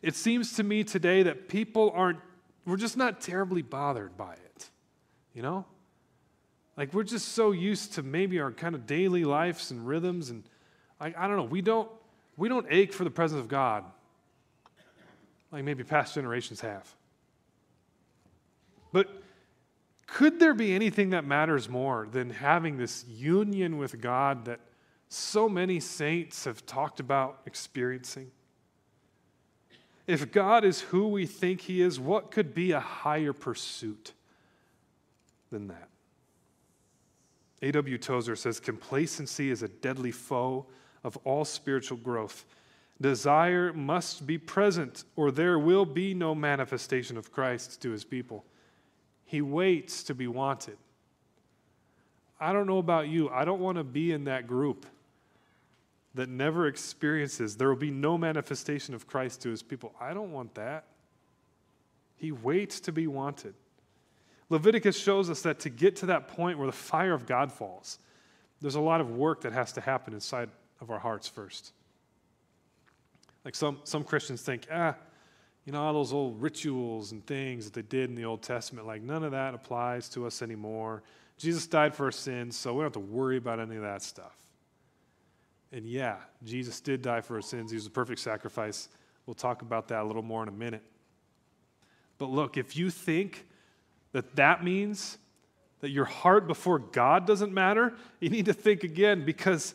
It 0.00 0.14
seems 0.14 0.54
to 0.54 0.62
me 0.62 0.84
today 0.84 1.22
that 1.24 1.48
people 1.48 1.92
aren't, 1.94 2.18
we're 2.64 2.76
just 2.76 2.96
not 2.96 3.20
terribly 3.20 3.62
bothered 3.62 4.16
by 4.16 4.34
it, 4.34 4.70
you 5.34 5.42
know? 5.42 5.66
Like 6.76 6.94
we're 6.94 7.02
just 7.02 7.28
so 7.28 7.52
used 7.52 7.94
to 7.94 8.02
maybe 8.02 8.40
our 8.40 8.52
kind 8.52 8.74
of 8.74 8.86
daily 8.86 9.24
lives 9.24 9.70
and 9.70 9.86
rhythms, 9.86 10.30
and 10.30 10.44
I, 11.00 11.14
I 11.16 11.26
don't 11.26 11.36
know, 11.36 11.44
we 11.44 11.60
don't, 11.60 11.90
we 12.36 12.48
don't 12.48 12.66
ache 12.70 12.92
for 12.92 13.04
the 13.04 13.10
presence 13.10 13.40
of 13.40 13.48
God 13.48 13.84
like 15.50 15.64
maybe 15.64 15.82
past 15.84 16.14
generations 16.14 16.60
have. 16.60 16.94
But 18.92 19.08
could 20.08 20.40
there 20.40 20.54
be 20.54 20.74
anything 20.74 21.10
that 21.10 21.24
matters 21.24 21.68
more 21.68 22.08
than 22.10 22.30
having 22.30 22.78
this 22.78 23.04
union 23.06 23.76
with 23.76 24.00
God 24.00 24.46
that 24.46 24.58
so 25.08 25.48
many 25.48 25.80
saints 25.80 26.44
have 26.44 26.64
talked 26.64 26.98
about 26.98 27.40
experiencing? 27.46 28.30
If 30.06 30.32
God 30.32 30.64
is 30.64 30.80
who 30.80 31.08
we 31.08 31.26
think 31.26 31.60
He 31.60 31.82
is, 31.82 32.00
what 32.00 32.30
could 32.30 32.54
be 32.54 32.72
a 32.72 32.80
higher 32.80 33.34
pursuit 33.34 34.14
than 35.50 35.68
that? 35.68 35.88
A.W. 37.60 37.98
Tozer 37.98 38.34
says 38.34 38.60
complacency 38.60 39.50
is 39.50 39.62
a 39.62 39.68
deadly 39.68 40.10
foe 40.10 40.64
of 41.04 41.18
all 41.18 41.44
spiritual 41.44 41.98
growth. 41.98 42.46
Desire 42.98 43.74
must 43.74 44.26
be 44.26 44.38
present, 44.38 45.04
or 45.16 45.30
there 45.30 45.58
will 45.58 45.84
be 45.84 46.14
no 46.14 46.34
manifestation 46.34 47.18
of 47.18 47.30
Christ 47.30 47.82
to 47.82 47.90
his 47.90 48.04
people. 48.04 48.44
He 49.28 49.42
waits 49.42 50.04
to 50.04 50.14
be 50.14 50.26
wanted. 50.26 50.78
I 52.40 52.54
don't 52.54 52.66
know 52.66 52.78
about 52.78 53.08
you. 53.08 53.28
I 53.28 53.44
don't 53.44 53.60
want 53.60 53.76
to 53.76 53.84
be 53.84 54.10
in 54.10 54.24
that 54.24 54.46
group 54.46 54.86
that 56.14 56.30
never 56.30 56.66
experiences. 56.66 57.54
There 57.54 57.68
will 57.68 57.76
be 57.76 57.90
no 57.90 58.16
manifestation 58.16 58.94
of 58.94 59.06
Christ 59.06 59.42
to 59.42 59.50
his 59.50 59.62
people. 59.62 59.92
I 60.00 60.14
don't 60.14 60.32
want 60.32 60.54
that. 60.54 60.84
He 62.16 62.32
waits 62.32 62.80
to 62.80 62.92
be 62.92 63.06
wanted. 63.06 63.52
Leviticus 64.48 64.98
shows 64.98 65.28
us 65.28 65.42
that 65.42 65.58
to 65.60 65.68
get 65.68 65.96
to 65.96 66.06
that 66.06 66.28
point 66.28 66.56
where 66.56 66.66
the 66.66 66.72
fire 66.72 67.12
of 67.12 67.26
God 67.26 67.52
falls, 67.52 67.98
there's 68.62 68.76
a 68.76 68.80
lot 68.80 69.02
of 69.02 69.10
work 69.10 69.42
that 69.42 69.52
has 69.52 69.72
to 69.74 69.82
happen 69.82 70.14
inside 70.14 70.48
of 70.80 70.90
our 70.90 70.98
hearts 70.98 71.28
first. 71.28 71.74
Like 73.44 73.54
some, 73.54 73.80
some 73.84 74.04
Christians 74.04 74.40
think, 74.40 74.66
ah, 74.72 74.94
you 75.68 75.72
know, 75.72 75.82
all 75.82 75.92
those 75.92 76.14
old 76.14 76.40
rituals 76.40 77.12
and 77.12 77.26
things 77.26 77.66
that 77.66 77.74
they 77.74 77.82
did 77.82 78.08
in 78.08 78.14
the 78.14 78.24
Old 78.24 78.40
Testament, 78.40 78.86
like 78.86 79.02
none 79.02 79.22
of 79.22 79.32
that 79.32 79.52
applies 79.52 80.08
to 80.08 80.26
us 80.26 80.40
anymore. 80.40 81.02
Jesus 81.36 81.66
died 81.66 81.94
for 81.94 82.06
our 82.06 82.10
sins, 82.10 82.56
so 82.56 82.72
we 82.72 82.78
don't 82.78 82.84
have 82.84 82.92
to 82.94 83.00
worry 83.00 83.36
about 83.36 83.60
any 83.60 83.76
of 83.76 83.82
that 83.82 84.00
stuff. 84.00 84.34
And 85.70 85.84
yeah, 85.84 86.16
Jesus 86.42 86.80
did 86.80 87.02
die 87.02 87.20
for 87.20 87.34
our 87.34 87.42
sins. 87.42 87.70
He 87.70 87.74
was 87.74 87.84
a 87.84 87.90
perfect 87.90 88.20
sacrifice. 88.20 88.88
We'll 89.26 89.34
talk 89.34 89.60
about 89.60 89.88
that 89.88 90.00
a 90.00 90.04
little 90.04 90.22
more 90.22 90.42
in 90.42 90.48
a 90.48 90.52
minute. 90.52 90.82
But 92.16 92.30
look, 92.30 92.56
if 92.56 92.74
you 92.74 92.88
think 92.88 93.46
that 94.12 94.36
that 94.36 94.64
means 94.64 95.18
that 95.80 95.90
your 95.90 96.06
heart 96.06 96.46
before 96.46 96.78
God 96.78 97.26
doesn't 97.26 97.52
matter, 97.52 97.92
you 98.20 98.30
need 98.30 98.46
to 98.46 98.54
think 98.54 98.84
again 98.84 99.26
because 99.26 99.74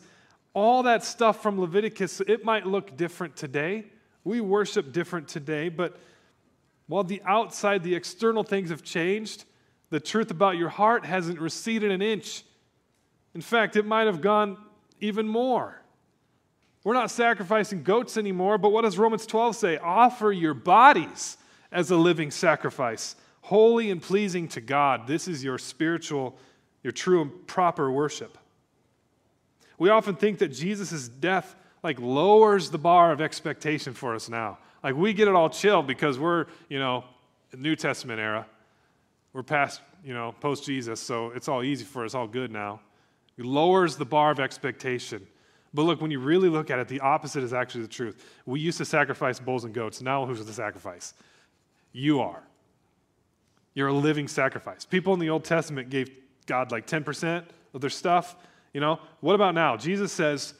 all 0.54 0.82
that 0.82 1.04
stuff 1.04 1.40
from 1.40 1.60
Leviticus, 1.60 2.20
it 2.22 2.44
might 2.44 2.66
look 2.66 2.96
different 2.96 3.36
today. 3.36 3.84
We 4.24 4.40
worship 4.40 4.92
different 4.92 5.28
today, 5.28 5.68
but 5.68 5.98
while 6.86 7.04
the 7.04 7.22
outside, 7.24 7.82
the 7.82 7.94
external 7.94 8.42
things 8.42 8.70
have 8.70 8.82
changed, 8.82 9.44
the 9.90 10.00
truth 10.00 10.30
about 10.30 10.56
your 10.56 10.70
heart 10.70 11.04
hasn't 11.04 11.38
receded 11.38 11.90
an 11.90 12.02
inch. 12.02 12.42
In 13.34 13.40
fact, 13.40 13.76
it 13.76 13.86
might 13.86 14.06
have 14.06 14.20
gone 14.20 14.56
even 15.00 15.28
more. 15.28 15.80
We're 16.82 16.94
not 16.94 17.10
sacrificing 17.10 17.82
goats 17.82 18.16
anymore, 18.16 18.58
but 18.58 18.70
what 18.70 18.82
does 18.82 18.98
Romans 18.98 19.26
12 19.26 19.56
say? 19.56 19.78
Offer 19.78 20.32
your 20.32 20.54
bodies 20.54 21.38
as 21.72 21.90
a 21.90 21.96
living 21.96 22.30
sacrifice, 22.30 23.16
holy 23.40 23.90
and 23.90 24.02
pleasing 24.02 24.48
to 24.48 24.60
God. 24.60 25.06
This 25.06 25.26
is 25.26 25.42
your 25.42 25.58
spiritual, 25.58 26.36
your 26.82 26.92
true 26.92 27.22
and 27.22 27.46
proper 27.46 27.90
worship. 27.90 28.36
We 29.78 29.88
often 29.88 30.14
think 30.14 30.38
that 30.38 30.48
Jesus' 30.48 31.08
death 31.08 31.56
like 31.84 32.00
lowers 32.00 32.70
the 32.70 32.78
bar 32.78 33.12
of 33.12 33.20
expectation 33.20 33.92
for 33.92 34.14
us 34.14 34.28
now. 34.28 34.58
Like 34.82 34.96
we 34.96 35.12
get 35.12 35.28
it 35.28 35.34
all 35.34 35.50
chilled 35.50 35.86
because 35.86 36.18
we're, 36.18 36.46
you 36.68 36.78
know, 36.78 37.04
New 37.54 37.76
Testament 37.76 38.18
era. 38.18 38.46
We're 39.34 39.42
past, 39.42 39.82
you 40.04 40.14
know, 40.14 40.34
post 40.40 40.64
Jesus, 40.64 40.98
so 40.98 41.30
it's 41.30 41.46
all 41.46 41.62
easy 41.62 41.84
for 41.84 42.04
us, 42.04 42.14
all 42.14 42.26
good 42.26 42.50
now. 42.50 42.80
It 43.36 43.44
lowers 43.44 43.96
the 43.96 44.04
bar 44.04 44.30
of 44.30 44.40
expectation. 44.40 45.26
But 45.74 45.82
look, 45.82 46.00
when 46.00 46.10
you 46.10 46.20
really 46.20 46.48
look 46.48 46.70
at 46.70 46.78
it, 46.78 46.88
the 46.88 47.00
opposite 47.00 47.42
is 47.42 47.52
actually 47.52 47.82
the 47.82 47.88
truth. 47.88 48.24
We 48.46 48.60
used 48.60 48.78
to 48.78 48.84
sacrifice 48.84 49.40
bulls 49.40 49.64
and 49.64 49.74
goats. 49.74 50.00
Now, 50.00 50.24
who's 50.24 50.44
the 50.44 50.52
sacrifice? 50.52 51.14
You 51.92 52.20
are. 52.20 52.42
You're 53.74 53.88
a 53.88 53.92
living 53.92 54.28
sacrifice. 54.28 54.84
People 54.84 55.14
in 55.14 55.20
the 55.20 55.30
Old 55.30 55.44
Testament 55.44 55.90
gave 55.90 56.10
God 56.46 56.70
like 56.70 56.86
10% 56.86 57.44
of 57.74 57.80
their 57.80 57.90
stuff. 57.90 58.36
You 58.72 58.80
know, 58.80 59.00
what 59.20 59.34
about 59.34 59.54
now? 59.54 59.76
Jesus 59.76 60.12
says, 60.12 60.54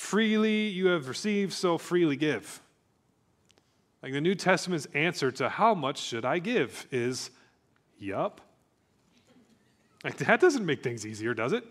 freely 0.00 0.66
you 0.66 0.86
have 0.86 1.08
received, 1.08 1.52
so 1.52 1.76
freely 1.76 2.16
give. 2.16 2.62
Like 4.02 4.14
the 4.14 4.20
New 4.20 4.34
Testament's 4.34 4.86
answer 4.94 5.30
to 5.32 5.50
how 5.50 5.74
much 5.74 6.00
should 6.00 6.24
I 6.24 6.38
give 6.38 6.86
is, 6.90 7.30
yup. 7.98 8.40
Like 10.02 10.16
that 10.16 10.40
doesn't 10.40 10.64
make 10.64 10.82
things 10.82 11.06
easier, 11.06 11.34
does 11.34 11.52
it? 11.52 11.64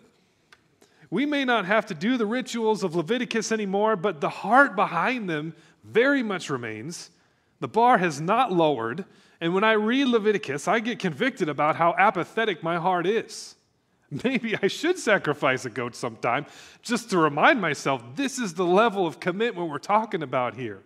We 1.09 1.25
may 1.25 1.43
not 1.43 1.65
have 1.65 1.87
to 1.87 1.95
do 1.95 2.17
the 2.17 2.27
rituals 2.27 2.83
of 2.83 2.95
Leviticus 2.95 3.51
anymore, 3.51 3.95
but 3.95 4.21
the 4.21 4.29
heart 4.29 4.75
behind 4.75 5.27
them 5.27 5.55
very 5.83 6.21
much 6.21 6.51
remains. 6.51 7.09
The 7.59 7.67
bar 7.67 7.97
has 7.97 8.21
not 8.21 8.53
lowered. 8.53 9.05
And 9.41 9.55
when 9.55 9.63
I 9.63 9.71
read 9.71 10.07
Leviticus, 10.07 10.67
I 10.67 10.81
get 10.81 10.99
convicted 10.99 11.49
about 11.49 11.77
how 11.77 11.95
apathetic 11.97 12.61
my 12.61 12.77
heart 12.77 13.07
is. 13.07 13.55
Maybe 14.23 14.55
I 14.61 14.67
should 14.67 14.97
sacrifice 14.97 15.65
a 15.65 15.69
goat 15.69 15.95
sometime 15.95 16.45
just 16.81 17.09
to 17.11 17.17
remind 17.17 17.61
myself 17.61 18.03
this 18.15 18.39
is 18.39 18.55
the 18.55 18.65
level 18.65 19.05
of 19.05 19.19
commitment 19.19 19.69
we're 19.69 19.77
talking 19.77 20.23
about 20.23 20.55
here. 20.55 20.81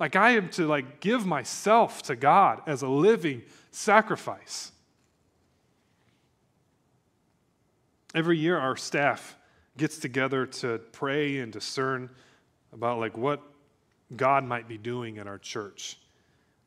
Like 0.00 0.16
I 0.16 0.30
am 0.30 0.48
to 0.50 0.66
like 0.66 1.00
give 1.00 1.26
myself 1.26 2.02
to 2.02 2.16
God 2.16 2.62
as 2.66 2.82
a 2.82 2.88
living 2.88 3.42
sacrifice. 3.70 4.72
Every 8.14 8.38
year 8.38 8.58
our 8.58 8.76
staff 8.76 9.36
gets 9.76 9.98
together 9.98 10.46
to 10.46 10.78
pray 10.92 11.38
and 11.38 11.52
discern 11.52 12.08
about 12.72 12.98
like 12.98 13.16
what 13.18 13.42
God 14.16 14.44
might 14.44 14.68
be 14.68 14.78
doing 14.78 15.16
in 15.16 15.28
our 15.28 15.38
church. 15.38 15.98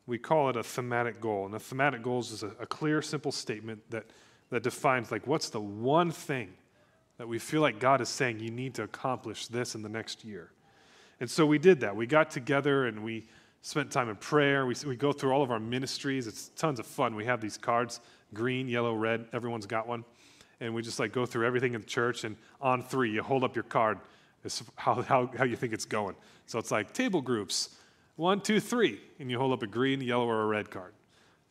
We 0.06 0.20
call 0.20 0.50
it 0.50 0.56
a 0.56 0.64
thematic 0.64 1.20
goal. 1.20 1.46
And 1.46 1.56
a 1.56 1.60
thematic 1.60 2.04
goal 2.04 2.20
is 2.20 2.44
a, 2.44 2.52
a 2.60 2.66
clear, 2.66 3.02
simple 3.02 3.32
statement 3.32 3.82
that, 3.90 4.06
that 4.52 4.64
defines 4.64 5.12
like 5.12 5.26
what's 5.26 5.50
the 5.50 5.60
one 5.60 6.12
thing 6.12 6.54
that 7.18 7.28
we 7.28 7.40
feel 7.40 7.62
like 7.62 7.80
God 7.80 8.02
is 8.02 8.10
saying 8.10 8.40
you 8.40 8.52
need 8.52 8.76
to 8.76 8.84
accomplish 8.84 9.48
this 9.48 9.76
in 9.76 9.82
the 9.82 9.90
next 9.90 10.24
year. 10.24 10.52
And 11.20 11.30
so 11.30 11.46
we 11.46 11.58
did 11.58 11.80
that. 11.82 11.96
We 11.96 12.08
got 12.08 12.32
together 12.32 12.86
and 12.86 13.04
we 13.04 13.28
spent 13.62 13.92
time 13.92 14.10
in 14.10 14.16
prayer. 14.16 14.66
We, 14.66 14.76
we 14.86 14.96
go 14.96 15.12
through 15.12 15.32
all 15.32 15.44
of 15.44 15.52
our 15.52 15.60
ministries. 15.60 16.28
It's 16.28 16.50
tons 16.56 16.80
of 16.80 16.86
fun. 16.86 17.16
We 17.16 17.26
have 17.26 17.42
these 17.42 17.58
cards 17.58 18.00
green, 18.34 18.68
yellow, 18.68 18.94
red. 18.94 19.26
Everyone's 19.34 19.66
got 19.66 19.88
one 19.88 20.06
and 20.62 20.74
we 20.76 20.82
just 20.82 21.00
like 21.00 21.12
go 21.12 21.26
through 21.26 21.46
everything 21.46 21.74
in 21.74 21.82
the 21.82 21.88
church. 21.88 22.24
And 22.24 22.38
on 22.62 22.84
three, 22.84 23.12
you 23.12 23.24
hold 23.24 23.44
up 23.44 23.56
your 23.56 23.64
card. 23.64 24.00
It's 24.46 24.64
how, 24.76 25.02
how, 25.02 25.30
how 25.36 25.44
you 25.44 25.56
think 25.56 25.74
it's 25.74 25.86
going. 25.86 26.16
So 26.46 26.60
it's 26.60 26.72
like 26.72 26.94
table 26.94 27.22
groups 27.22 27.76
one, 28.16 28.40
two, 28.40 28.60
three. 28.60 29.02
And 29.20 29.32
you 29.32 29.40
hold 29.40 29.52
up 29.52 29.64
a 29.64 29.68
green, 29.68 30.00
yellow, 30.00 30.28
or 30.28 30.44
a 30.44 30.46
red 30.46 30.70
card. 30.70 30.94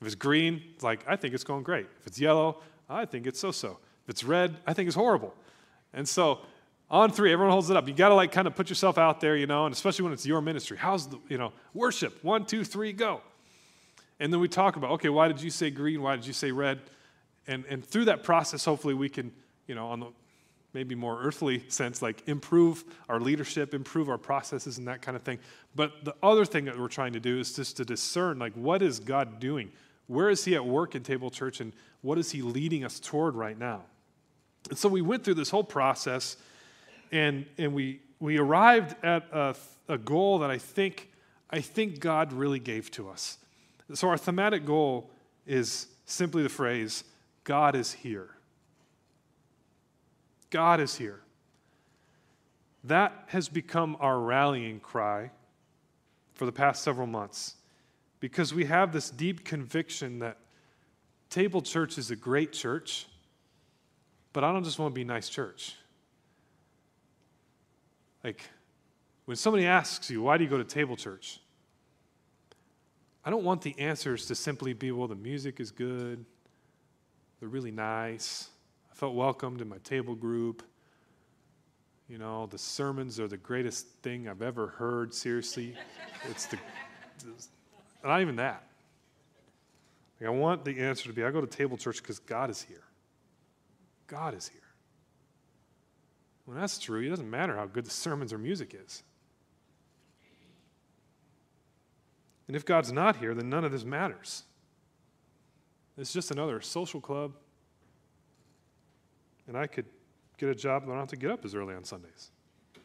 If 0.01 0.07
it's 0.07 0.15
green, 0.15 0.63
it's 0.75 0.85
like, 0.85 1.05
I 1.07 1.17
think 1.17 1.35
it's 1.35 1.45
going 1.45 1.65
great. 1.65 1.87
If 2.01 2.07
it's 2.07 2.21
yellow, 2.21 2.59
I 2.91 3.05
think 3.05 3.27
it's 3.27 3.39
so 3.39 3.53
so. 3.53 3.79
If 4.05 4.11
it's 4.11 4.25
red, 4.25 4.57
I 4.67 4.73
think 4.73 4.89
it's 4.89 4.97
horrible. 4.97 5.35
And 5.93 6.09
so 6.09 6.41
on 6.91 7.13
three, 7.13 7.33
everyone 7.33 7.53
holds 7.53 7.71
it 7.71 7.77
up. 7.77 7.87
You 7.87 7.95
got 7.95 8.09
to 8.09 8.15
like 8.17 8.33
kind 8.33 8.49
of 8.49 8.57
put 8.57 8.69
yourself 8.69 8.99
out 8.99 9.21
there, 9.21 9.37
you 9.37 9.47
know, 9.47 9.65
and 9.65 9.73
especially 9.73 10.03
when 10.03 10.13
it's 10.13 10.27
your 10.27 10.41
ministry. 10.41 10.77
How's 10.77 11.07
the, 11.07 11.19
you 11.29 11.39
know, 11.39 11.53
worship? 11.73 12.23
One, 12.25 12.45
two, 12.45 12.65
three, 12.65 12.93
go. 12.93 13.21
And 14.19 14.33
then 14.33 14.41
we 14.41 14.49
talk 14.49 14.77
about, 14.77 14.91
okay, 14.93 15.09
why 15.09 15.29
did 15.29 15.41
you 15.41 15.51
say 15.51 15.71
green? 15.71 16.03
Why 16.03 16.17
did 16.17 16.27
you 16.27 16.33
say 16.33 16.51
red? 16.51 16.81
And, 17.47 17.65
and 17.67 17.85
through 17.85 18.07
that 18.07 18.23
process, 18.23 18.65
hopefully, 18.65 18.95
we 18.95 19.09
can, 19.09 19.33
you 19.67 19.75
know, 19.75 19.89
on 19.89 20.01
the 20.01 20.07
maybe 20.73 20.95
more 20.95 21.21
earthly 21.21 21.65
sense, 21.69 22.01
like 22.03 22.23
improve 22.29 22.85
our 23.09 23.19
leadership, 23.19 23.75
improve 23.75 24.09
our 24.09 24.19
processes, 24.19 24.79
and 24.79 24.87
that 24.87 25.03
kind 25.03 25.17
of 25.17 25.23
thing. 25.23 25.39
But 25.75 26.05
the 26.05 26.15
other 26.23 26.45
thing 26.45 26.67
that 26.67 26.79
we're 26.79 26.89
trying 26.89 27.13
to 27.15 27.21
do 27.21 27.41
is 27.41 27.53
just 27.53 27.77
to 27.79 27.85
discern, 27.85 28.39
like, 28.39 28.53
what 28.55 28.83
is 28.83 29.01
God 29.01 29.41
doing? 29.41 29.73
Where 30.11 30.29
is 30.29 30.45
He 30.45 30.57
at 30.57 30.67
work 30.67 30.97
in 30.97 31.05
Table 31.05 31.31
Church, 31.31 31.61
and 31.61 31.73
what 32.01 32.19
is 32.19 32.33
He 32.33 32.43
leading 32.43 32.85
us 32.85 32.99
toward 32.99 33.37
right 33.37 33.57
now? 33.57 33.83
And 34.69 34.77
so 34.77 34.89
we 34.89 35.03
went 35.03 35.23
through 35.23 35.35
this 35.35 35.51
whole 35.51 35.63
process, 35.63 36.37
and, 37.13 37.47
and 37.59 37.73
we, 37.73 38.01
we 38.19 38.37
arrived 38.37 38.97
at 39.05 39.29
a, 39.31 39.55
a 39.89 39.97
goal 39.97 40.41
that 40.41 40.51
I 40.51 40.59
think, 40.59 41.13
I 41.49 41.61
think 41.61 42.01
God 42.01 42.33
really 42.33 42.59
gave 42.59 42.91
to 42.93 43.09
us. 43.09 43.39
So 43.95 44.09
our 44.09 44.19
thematic 44.19 44.67
goal 44.67 45.11
is 45.47 45.87
simply 46.07 46.43
the 46.43 46.49
phrase 46.49 47.05
God 47.45 47.77
is 47.77 47.93
here. 47.93 48.31
God 50.51 50.81
is 50.81 50.97
here. 50.97 51.21
That 52.83 53.13
has 53.29 53.49
become 53.49 53.97
our 54.01 54.19
rallying 54.19 54.81
cry 54.81 55.31
for 56.35 56.47
the 56.47 56.53
past 56.53 56.83
several 56.83 57.07
months 57.07 57.55
because 58.21 58.55
we 58.55 58.67
have 58.67 58.93
this 58.93 59.11
deep 59.11 59.45
conviction 59.45 60.21
that 60.21 60.37
Table 61.31 61.63
Church 61.63 61.97
is 61.99 62.11
a 62.11 62.17
great 62.17 62.53
church, 62.53 63.07
but 64.33 64.45
I 64.45 64.53
don't 64.53 64.65
just 64.65 64.79
want 64.79 64.95
to 64.95 64.99
be 64.99 65.05
nice 65.05 65.29
church. 65.29 65.75
Like, 68.23 68.43
when 69.25 69.37
somebody 69.37 69.67
asks 69.67 70.11
you, 70.11 70.23
why 70.23 70.37
do 70.37 70.45
you 70.45 70.51
go 70.51 70.59
to 70.59 70.65
Table 70.65 70.97
Church? 70.97 71.41
I 73.25 73.31
don't 73.31 73.45
want 73.45 73.63
the 73.63 73.79
answers 73.79 74.27
to 74.27 74.35
simply 74.35 74.73
be, 74.73 74.93
well, 74.93 75.09
the 75.09 75.15
music 75.15 75.61
is 75.61 75.71
good, 75.71 76.25
they're 77.39 77.49
really 77.49 77.71
nice. 77.71 78.51
I 78.91 78.95
felt 78.95 79.15
welcomed 79.15 79.63
in 79.63 79.69
my 79.69 79.79
table 79.79 80.15
group. 80.15 80.63
You 82.09 82.19
know, 82.19 82.47
the 82.47 82.59
sermons 82.59 83.21
are 83.21 83.29
the 83.29 83.37
greatest 83.37 83.87
thing 84.03 84.29
I've 84.29 84.43
ever 84.43 84.67
heard. 84.67 85.15
Seriously, 85.15 85.75
it's 86.29 86.47
the, 86.47 86.59
not 88.09 88.21
even 88.21 88.37
that. 88.37 88.67
Like, 90.21 90.29
I 90.29 90.33
want 90.33 90.65
the 90.65 90.79
answer 90.79 91.09
to 91.09 91.13
be 91.13 91.25
I 91.25 91.31
go 91.31 91.41
to 91.41 91.47
table 91.47 91.77
church 91.77 92.03
because 92.03 92.19
God 92.19 92.51
is 92.51 92.63
here. 92.63 92.85
God 94.07 94.35
is 94.35 94.49
here. 94.49 94.61
When 96.45 96.59
that's 96.59 96.79
true, 96.79 97.01
it 97.01 97.09
doesn't 97.09 97.31
matter 97.31 97.57
how 97.57 97.67
good 97.67 97.87
the 97.87 97.91
sermons 97.91 98.33
or 98.33 98.39
music 98.39 98.75
is. 98.75 99.03
And 102.49 102.57
if 102.57 102.65
God's 102.65 102.91
not 102.91 103.17
here, 103.17 103.35
then 103.35 103.49
none 103.49 103.65
of 103.65 103.71
this 103.71 103.85
matters. 103.85 104.43
It's 105.97 106.13
just 106.13 106.33
another 106.33 106.61
social 106.61 107.01
club. 107.01 107.35
And 109.47 109.57
I 109.57 109.69
could 109.69 109.85
get 110.39 110.49
a 110.49 110.55
job, 110.55 110.83
but 110.85 110.91
I 110.91 110.95
don't 110.95 111.03
have 111.03 111.09
to 111.11 111.17
get 111.17 111.31
up 111.31 111.45
as 111.45 111.55
early 111.55 111.75
on 111.75 111.85
Sundays. 111.85 112.31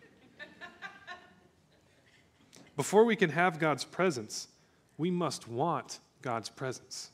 Before 2.75 3.05
we 3.05 3.15
can 3.15 3.31
have 3.31 3.57
God's 3.57 3.83
presence, 3.83 4.49
we 4.97 5.11
must 5.11 5.47
want 5.47 5.99
God's 6.21 6.49
presence. 6.49 7.11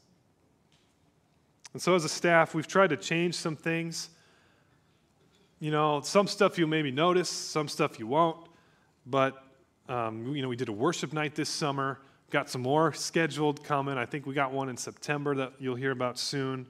And 1.74 1.82
so, 1.82 1.96
as 1.96 2.04
a 2.04 2.10
staff, 2.10 2.54
we've 2.54 2.68
tried 2.68 2.90
to 2.90 2.98
change 2.98 3.36
some 3.36 3.56
things. 3.56 4.10
You 5.60 5.72
know, 5.72 6.02
some 6.02 6.28
stuff 6.28 6.58
you'll 6.58 6.68
maybe 6.68 6.92
notice, 6.92 7.30
some 7.30 7.68
stuff 7.68 8.00
you 8.00 8.08
won't. 8.08 8.48
But, 9.06 9.44
um, 9.88 10.36
you 10.36 10.42
know, 10.42 10.50
we 10.50 10.56
did 10.56 10.70
a 10.70 10.74
worship 10.74 11.14
night 11.14 11.36
this 11.36 11.50
summer. 11.50 12.00
Got 12.30 12.50
some 12.50 12.62
more 12.62 12.94
scheduled 12.94 13.64
coming. 13.64 13.98
I 13.98 14.06
think 14.06 14.26
we 14.26 14.34
got 14.34 14.52
one 14.52 14.70
in 14.70 14.78
September 14.78 15.36
that 15.36 15.54
you'll 15.60 15.76
hear 15.76 15.92
about 15.92 16.18
soon. 16.18 16.66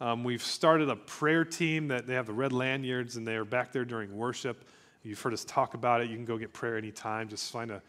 Um, 0.00 0.24
we've 0.24 0.42
started 0.42 0.88
a 0.88 0.96
prayer 0.96 1.44
team 1.44 1.88
that 1.88 2.06
they 2.06 2.14
have 2.14 2.26
the 2.26 2.32
red 2.32 2.52
lanyards 2.52 3.16
and 3.16 3.26
they 3.26 3.36
are 3.36 3.44
back 3.44 3.70
there 3.72 3.84
during 3.84 4.16
worship. 4.16 4.64
You've 5.02 5.20
heard 5.20 5.34
us 5.34 5.44
talk 5.44 5.74
about 5.74 6.00
it. 6.00 6.08
You 6.10 6.16
can 6.16 6.24
go 6.24 6.38
get 6.38 6.52
prayer 6.52 6.76
anytime. 6.76 7.28
Just 7.28 7.52
find 7.52 7.70
a, 7.70 7.76
a 7.76 7.82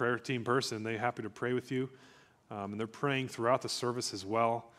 prayer 0.00 0.18
team 0.18 0.42
person, 0.42 0.82
they're 0.82 0.96
happy 0.96 1.22
to 1.22 1.28
pray 1.28 1.52
with 1.52 1.70
you. 1.70 1.86
Um, 2.50 2.72
and 2.72 2.80
they're 2.80 2.86
praying 2.86 3.28
throughout 3.28 3.60
the 3.60 3.68
service 3.68 4.14
as 4.14 4.24
well. 4.24 4.70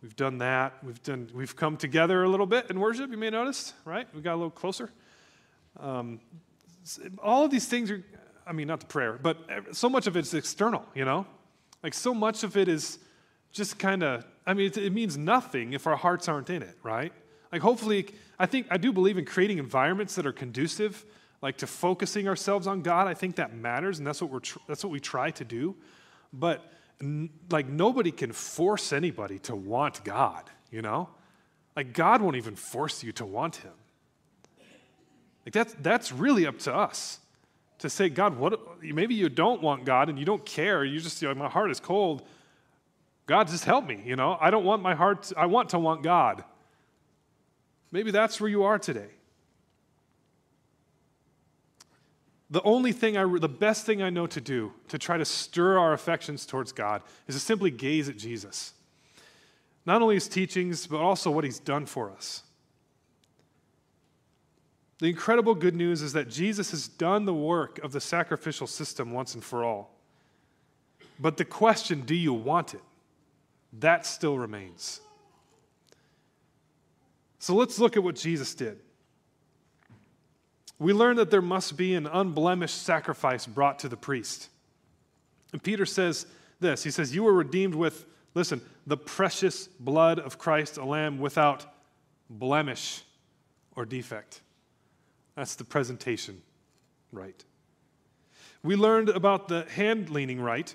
We've 0.00 0.14
done 0.14 0.38
that. 0.38 0.74
We've, 0.84 1.02
done, 1.02 1.28
we've 1.34 1.56
come 1.56 1.76
together 1.76 2.22
a 2.22 2.28
little 2.28 2.46
bit 2.46 2.70
in 2.70 2.78
worship, 2.78 3.10
you 3.10 3.16
may 3.16 3.30
notice, 3.30 3.72
right? 3.84 4.06
We 4.14 4.20
got 4.20 4.34
a 4.34 4.36
little 4.36 4.52
closer. 4.52 4.92
Um, 5.80 6.20
all 7.20 7.44
of 7.44 7.50
these 7.50 7.66
things 7.66 7.90
are, 7.90 8.04
I 8.46 8.52
mean, 8.52 8.68
not 8.68 8.78
the 8.78 8.86
prayer, 8.86 9.18
but 9.20 9.38
so 9.72 9.88
much 9.88 10.06
of 10.06 10.16
it's 10.16 10.32
external, 10.32 10.84
you 10.94 11.04
know? 11.04 11.26
Like, 11.82 11.92
so 11.92 12.14
much 12.14 12.44
of 12.44 12.56
it 12.56 12.68
is 12.68 13.00
just 13.50 13.76
kind 13.76 14.04
of, 14.04 14.24
I 14.46 14.54
mean, 14.54 14.68
it, 14.68 14.76
it 14.76 14.92
means 14.92 15.18
nothing 15.18 15.72
if 15.72 15.88
our 15.88 15.96
hearts 15.96 16.28
aren't 16.28 16.48
in 16.48 16.62
it, 16.62 16.78
right? 16.84 17.12
Like, 17.50 17.62
hopefully, 17.62 18.06
I 18.38 18.46
think, 18.46 18.68
I 18.70 18.76
do 18.76 18.92
believe 18.92 19.18
in 19.18 19.24
creating 19.24 19.58
environments 19.58 20.14
that 20.14 20.26
are 20.26 20.32
conducive, 20.32 21.04
like 21.42 21.58
to 21.58 21.66
focusing 21.66 22.28
ourselves 22.28 22.66
on 22.66 22.82
God. 22.82 23.06
I 23.06 23.14
think 23.14 23.36
that 23.36 23.54
matters, 23.54 23.98
and 23.98 24.06
that's 24.06 24.22
what, 24.22 24.30
we're 24.30 24.40
tr- 24.40 24.58
that's 24.66 24.84
what 24.84 24.90
we 24.90 25.00
try 25.00 25.30
to 25.32 25.44
do. 25.44 25.76
But 26.32 26.64
like 27.50 27.68
nobody 27.68 28.10
can 28.10 28.32
force 28.32 28.92
anybody 28.92 29.38
to 29.40 29.54
want 29.54 30.04
God, 30.04 30.44
you 30.70 30.82
know? 30.82 31.08
Like 31.76 31.92
God 31.92 32.22
won't 32.22 32.36
even 32.36 32.56
force 32.56 33.02
you 33.02 33.12
to 33.12 33.26
want 33.26 33.56
him. 33.56 33.72
Like 35.44 35.52
that's 35.52 35.74
that's 35.80 36.12
really 36.12 36.46
up 36.46 36.58
to 36.60 36.74
us 36.74 37.18
to 37.78 37.90
say, 37.90 38.08
God, 38.08 38.38
what 38.38 38.82
maybe 38.82 39.14
you 39.14 39.28
don't 39.28 39.60
want 39.60 39.84
God 39.84 40.08
and 40.08 40.18
you 40.18 40.24
don't 40.24 40.44
care. 40.44 40.84
You 40.84 41.00
just 41.00 41.20
you 41.20 41.28
know, 41.28 41.34
my 41.34 41.48
heart 41.48 41.70
is 41.70 41.80
cold. 41.80 42.22
God, 43.26 43.48
just 43.48 43.64
help 43.64 43.86
me, 43.86 44.00
you 44.04 44.16
know? 44.16 44.36
I 44.40 44.50
don't 44.50 44.64
want 44.64 44.82
my 44.82 44.94
heart, 44.94 45.24
to, 45.24 45.38
I 45.38 45.46
want 45.46 45.70
to 45.70 45.78
want 45.78 46.02
God. 46.02 46.44
Maybe 47.90 48.10
that's 48.10 48.40
where 48.40 48.50
you 48.50 48.64
are 48.64 48.78
today. 48.78 49.08
The 52.54 52.62
only 52.62 52.92
thing 52.92 53.16
I, 53.16 53.24
the 53.24 53.48
best 53.48 53.84
thing 53.84 54.00
I 54.00 54.10
know 54.10 54.28
to 54.28 54.40
do 54.40 54.72
to 54.86 54.96
try 54.96 55.18
to 55.18 55.24
stir 55.24 55.76
our 55.76 55.92
affections 55.92 56.46
towards 56.46 56.70
God 56.70 57.02
is 57.26 57.34
to 57.34 57.40
simply 57.40 57.72
gaze 57.72 58.08
at 58.08 58.16
Jesus. 58.16 58.74
Not 59.84 60.02
only 60.02 60.14
his 60.14 60.28
teachings, 60.28 60.86
but 60.86 60.98
also 60.98 61.32
what 61.32 61.42
he's 61.42 61.58
done 61.58 61.84
for 61.84 62.12
us. 62.12 62.44
The 65.00 65.06
incredible 65.06 65.56
good 65.56 65.74
news 65.74 66.00
is 66.00 66.12
that 66.12 66.30
Jesus 66.30 66.70
has 66.70 66.86
done 66.86 67.24
the 67.24 67.34
work 67.34 67.80
of 67.82 67.90
the 67.90 68.00
sacrificial 68.00 68.68
system 68.68 69.10
once 69.10 69.34
and 69.34 69.42
for 69.42 69.64
all. 69.64 69.90
But 71.18 71.38
the 71.38 71.44
question, 71.44 72.02
do 72.02 72.14
you 72.14 72.32
want 72.32 72.72
it? 72.72 72.82
That 73.80 74.06
still 74.06 74.38
remains. 74.38 75.00
So 77.40 77.56
let's 77.56 77.80
look 77.80 77.96
at 77.96 78.04
what 78.04 78.14
Jesus 78.14 78.54
did 78.54 78.78
we 80.78 80.92
learn 80.92 81.16
that 81.16 81.30
there 81.30 81.42
must 81.42 81.76
be 81.76 81.94
an 81.94 82.06
unblemished 82.06 82.82
sacrifice 82.82 83.46
brought 83.46 83.78
to 83.80 83.88
the 83.88 83.96
priest. 83.96 84.48
And 85.52 85.62
Peter 85.62 85.86
says 85.86 86.26
this 86.60 86.82
He 86.82 86.90
says, 86.90 87.14
You 87.14 87.24
were 87.24 87.32
redeemed 87.32 87.74
with, 87.74 88.06
listen, 88.34 88.60
the 88.86 88.96
precious 88.96 89.68
blood 89.68 90.18
of 90.18 90.38
Christ, 90.38 90.76
a 90.76 90.84
lamb 90.84 91.18
without 91.18 91.66
blemish 92.28 93.02
or 93.76 93.84
defect. 93.84 94.40
That's 95.36 95.54
the 95.54 95.64
presentation 95.64 96.42
rite. 97.12 97.44
We 98.62 98.76
learned 98.76 99.10
about 99.10 99.48
the 99.48 99.64
hand 99.64 100.10
leaning 100.10 100.40
rite, 100.40 100.74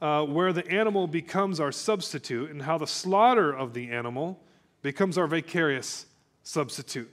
uh, 0.00 0.24
where 0.24 0.52
the 0.52 0.66
animal 0.68 1.06
becomes 1.06 1.60
our 1.60 1.72
substitute, 1.72 2.50
and 2.50 2.62
how 2.62 2.78
the 2.78 2.86
slaughter 2.86 3.52
of 3.52 3.74
the 3.74 3.90
animal 3.90 4.40
becomes 4.82 5.18
our 5.18 5.26
vicarious 5.26 6.06
substitute. 6.42 7.10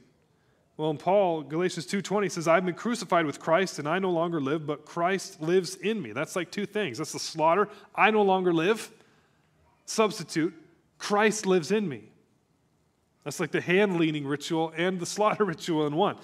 Well, 0.77 0.89
in 0.89 0.97
Paul, 0.97 1.43
Galatians 1.43 1.85
2:20 1.85 2.29
says, 2.29 2.47
"I've 2.47 2.65
been 2.65 2.75
crucified 2.75 3.25
with 3.25 3.39
Christ, 3.39 3.77
and 3.77 3.87
I 3.87 3.99
no 3.99 4.09
longer 4.09 4.41
live, 4.41 4.65
but 4.65 4.85
Christ 4.85 5.41
lives 5.41 5.75
in 5.75 6.01
me." 6.01 6.11
That's 6.11 6.35
like 6.35 6.49
two 6.49 6.65
things. 6.65 6.97
That's 6.97 7.11
the 7.11 7.19
slaughter. 7.19 7.69
I 7.93 8.09
no 8.11 8.21
longer 8.21 8.53
live. 8.53 8.91
Substitute, 9.85 10.53
Christ 10.97 11.45
lives 11.45 11.71
in 11.71 11.87
me. 11.87 12.03
That's 13.23 13.39
like 13.39 13.51
the 13.51 13.61
hand 13.61 13.97
leaning 13.97 14.25
ritual 14.25 14.73
and 14.75 14.99
the 14.99 15.05
slaughter 15.17 15.45
ritual 15.45 15.85
in 15.85 15.95
one. 15.95 16.17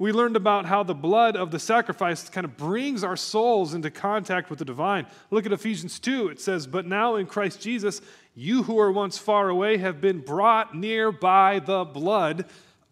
We 0.00 0.12
learned 0.12 0.36
about 0.36 0.64
how 0.64 0.82
the 0.82 0.94
blood 0.94 1.36
of 1.36 1.50
the 1.50 1.58
sacrifice 1.58 2.26
kind 2.30 2.46
of 2.46 2.56
brings 2.56 3.04
our 3.04 3.18
souls 3.18 3.74
into 3.74 3.90
contact 3.90 4.48
with 4.48 4.58
the 4.58 4.64
divine. 4.64 5.06
Look 5.30 5.44
at 5.44 5.52
Ephesians 5.52 6.00
2. 6.00 6.28
It 6.28 6.40
says, 6.40 6.66
But 6.66 6.86
now 6.86 7.16
in 7.16 7.26
Christ 7.26 7.60
Jesus, 7.60 8.00
you 8.34 8.62
who 8.62 8.76
were 8.76 8.90
once 8.90 9.18
far 9.18 9.50
away 9.50 9.76
have 9.76 10.00
been 10.00 10.20
brought 10.20 10.74
near 10.74 11.12
by 11.12 11.58
the 11.58 11.84
blood 11.84 12.46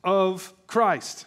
of 0.04 0.52
Christ. 0.68 1.26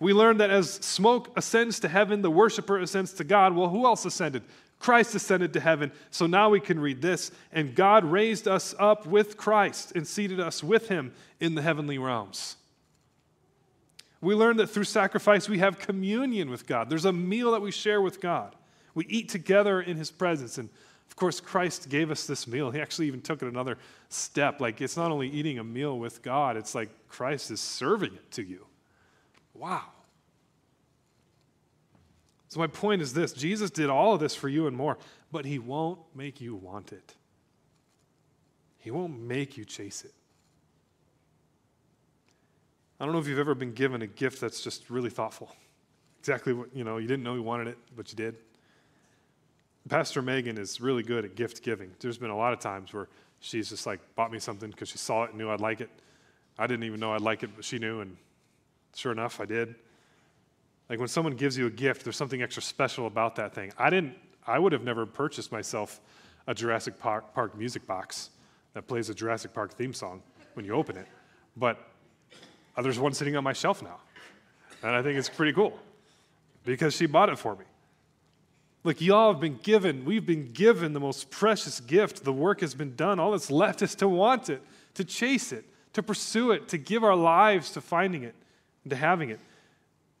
We 0.00 0.14
learn 0.14 0.38
that 0.38 0.50
as 0.50 0.70
smoke 0.70 1.36
ascends 1.36 1.80
to 1.80 1.88
heaven, 1.88 2.22
the 2.22 2.30
worshiper 2.30 2.78
ascends 2.78 3.12
to 3.14 3.24
God. 3.24 3.54
Well, 3.54 3.68
who 3.68 3.84
else 3.84 4.06
ascended? 4.06 4.42
Christ 4.78 5.14
ascended 5.14 5.52
to 5.54 5.60
heaven. 5.60 5.90
So 6.10 6.26
now 6.26 6.50
we 6.50 6.60
can 6.60 6.78
read 6.78 7.02
this. 7.02 7.30
And 7.52 7.74
God 7.74 8.04
raised 8.04 8.46
us 8.46 8.74
up 8.78 9.06
with 9.06 9.36
Christ 9.36 9.92
and 9.94 10.06
seated 10.06 10.38
us 10.38 10.62
with 10.62 10.88
him 10.88 11.12
in 11.40 11.54
the 11.54 11.62
heavenly 11.62 11.98
realms. 11.98 12.56
We 14.20 14.34
learn 14.34 14.56
that 14.58 14.68
through 14.68 14.84
sacrifice 14.84 15.48
we 15.48 15.58
have 15.58 15.78
communion 15.78 16.50
with 16.50 16.66
God. 16.66 16.90
There's 16.90 17.04
a 17.04 17.12
meal 17.12 17.52
that 17.52 17.62
we 17.62 17.70
share 17.70 18.00
with 18.00 18.20
God. 18.20 18.54
We 18.94 19.06
eat 19.06 19.28
together 19.28 19.80
in 19.80 19.96
his 19.96 20.10
presence. 20.10 20.58
And 20.58 20.68
of 21.08 21.16
course, 21.16 21.40
Christ 21.40 21.88
gave 21.88 22.10
us 22.10 22.26
this 22.26 22.46
meal. 22.46 22.70
He 22.70 22.80
actually 22.80 23.06
even 23.06 23.22
took 23.22 23.42
it 23.42 23.48
another 23.48 23.78
step. 24.08 24.60
Like, 24.60 24.80
it's 24.80 24.96
not 24.96 25.10
only 25.10 25.28
eating 25.28 25.58
a 25.58 25.64
meal 25.64 25.98
with 25.98 26.22
God, 26.22 26.56
it's 26.56 26.74
like 26.74 26.90
Christ 27.08 27.50
is 27.50 27.60
serving 27.60 28.14
it 28.14 28.30
to 28.32 28.42
you. 28.42 28.66
Wow. 29.54 29.82
So, 32.48 32.60
my 32.60 32.66
point 32.66 33.02
is 33.02 33.12
this 33.12 33.32
Jesus 33.32 33.70
did 33.70 33.88
all 33.88 34.14
of 34.14 34.20
this 34.20 34.34
for 34.34 34.48
you 34.48 34.66
and 34.66 34.76
more, 34.76 34.98
but 35.32 35.44
He 35.44 35.58
won't 35.58 36.00
make 36.14 36.40
you 36.40 36.54
want 36.54 36.92
it. 36.92 37.14
He 38.78 38.90
won't 38.90 39.18
make 39.18 39.56
you 39.56 39.64
chase 39.64 40.04
it. 40.04 40.12
I 43.00 43.04
don't 43.04 43.12
know 43.12 43.20
if 43.20 43.26
you've 43.26 43.38
ever 43.38 43.54
been 43.54 43.72
given 43.72 44.02
a 44.02 44.06
gift 44.06 44.40
that's 44.40 44.62
just 44.62 44.88
really 44.90 45.10
thoughtful. 45.10 45.54
Exactly 46.20 46.52
what, 46.52 46.74
you 46.74 46.84
know, 46.84 46.96
you 46.98 47.06
didn't 47.06 47.24
know 47.24 47.34
you 47.34 47.42
wanted 47.42 47.68
it, 47.68 47.78
but 47.94 48.10
you 48.10 48.16
did. 48.16 48.36
Pastor 49.88 50.20
Megan 50.20 50.58
is 50.58 50.80
really 50.80 51.02
good 51.02 51.24
at 51.24 51.36
gift 51.36 51.62
giving. 51.62 51.92
There's 52.00 52.18
been 52.18 52.30
a 52.30 52.36
lot 52.36 52.52
of 52.52 52.58
times 52.58 52.92
where 52.92 53.08
she's 53.40 53.68
just 53.68 53.86
like 53.86 54.00
bought 54.16 54.32
me 54.32 54.38
something 54.38 54.70
because 54.70 54.88
she 54.88 54.98
saw 54.98 55.24
it 55.24 55.30
and 55.30 55.38
knew 55.38 55.48
I'd 55.50 55.60
like 55.60 55.80
it. 55.80 55.90
I 56.58 56.66
didn't 56.66 56.84
even 56.84 56.98
know 56.98 57.12
I'd 57.12 57.20
like 57.20 57.42
it, 57.42 57.50
but 57.54 57.64
she 57.64 57.78
knew, 57.78 58.00
and 58.00 58.16
sure 58.94 59.12
enough, 59.12 59.40
I 59.40 59.44
did. 59.44 59.74
Like 60.88 60.98
when 60.98 61.08
someone 61.08 61.34
gives 61.34 61.56
you 61.56 61.66
a 61.66 61.70
gift, 61.70 62.04
there's 62.04 62.16
something 62.16 62.42
extra 62.42 62.62
special 62.62 63.06
about 63.06 63.36
that 63.36 63.54
thing. 63.54 63.72
I 63.78 63.90
didn't. 63.90 64.14
I 64.46 64.58
would 64.58 64.72
have 64.72 64.82
never 64.82 65.06
purchased 65.06 65.52
myself 65.52 66.00
a 66.46 66.54
Jurassic 66.54 66.98
Park, 66.98 67.34
Park 67.34 67.56
music 67.56 67.86
box 67.86 68.30
that 68.74 68.86
plays 68.86 69.08
a 69.08 69.14
Jurassic 69.14 69.52
Park 69.52 69.74
theme 69.74 69.92
song 69.92 70.22
when 70.54 70.64
you 70.64 70.72
open 70.72 70.96
it, 70.96 71.06
but 71.56 71.90
there's 72.80 72.98
one 72.98 73.12
sitting 73.12 73.36
on 73.36 73.44
my 73.44 73.52
shelf 73.52 73.82
now, 73.82 73.98
and 74.82 74.92
I 74.94 75.02
think 75.02 75.18
it's 75.18 75.28
pretty 75.28 75.52
cool 75.52 75.78
because 76.64 76.94
she 76.94 77.06
bought 77.06 77.28
it 77.28 77.38
for 77.38 77.56
me. 77.56 77.64
Look, 78.86 79.00
y'all 79.00 79.32
have 79.32 79.40
been 79.40 79.58
given, 79.64 80.04
we've 80.04 80.24
been 80.24 80.52
given 80.52 80.92
the 80.92 81.00
most 81.00 81.28
precious 81.28 81.80
gift. 81.80 82.22
The 82.22 82.32
work 82.32 82.60
has 82.60 82.72
been 82.72 82.94
done. 82.94 83.18
All 83.18 83.32
that's 83.32 83.50
left 83.50 83.82
is 83.82 83.96
to 83.96 84.06
want 84.06 84.48
it, 84.48 84.62
to 84.94 85.02
chase 85.02 85.50
it, 85.50 85.64
to 85.94 86.04
pursue 86.04 86.52
it, 86.52 86.68
to 86.68 86.78
give 86.78 87.02
our 87.02 87.16
lives 87.16 87.72
to 87.72 87.80
finding 87.80 88.22
it 88.22 88.36
and 88.84 88.90
to 88.90 88.96
having 88.96 89.30
it. 89.30 89.40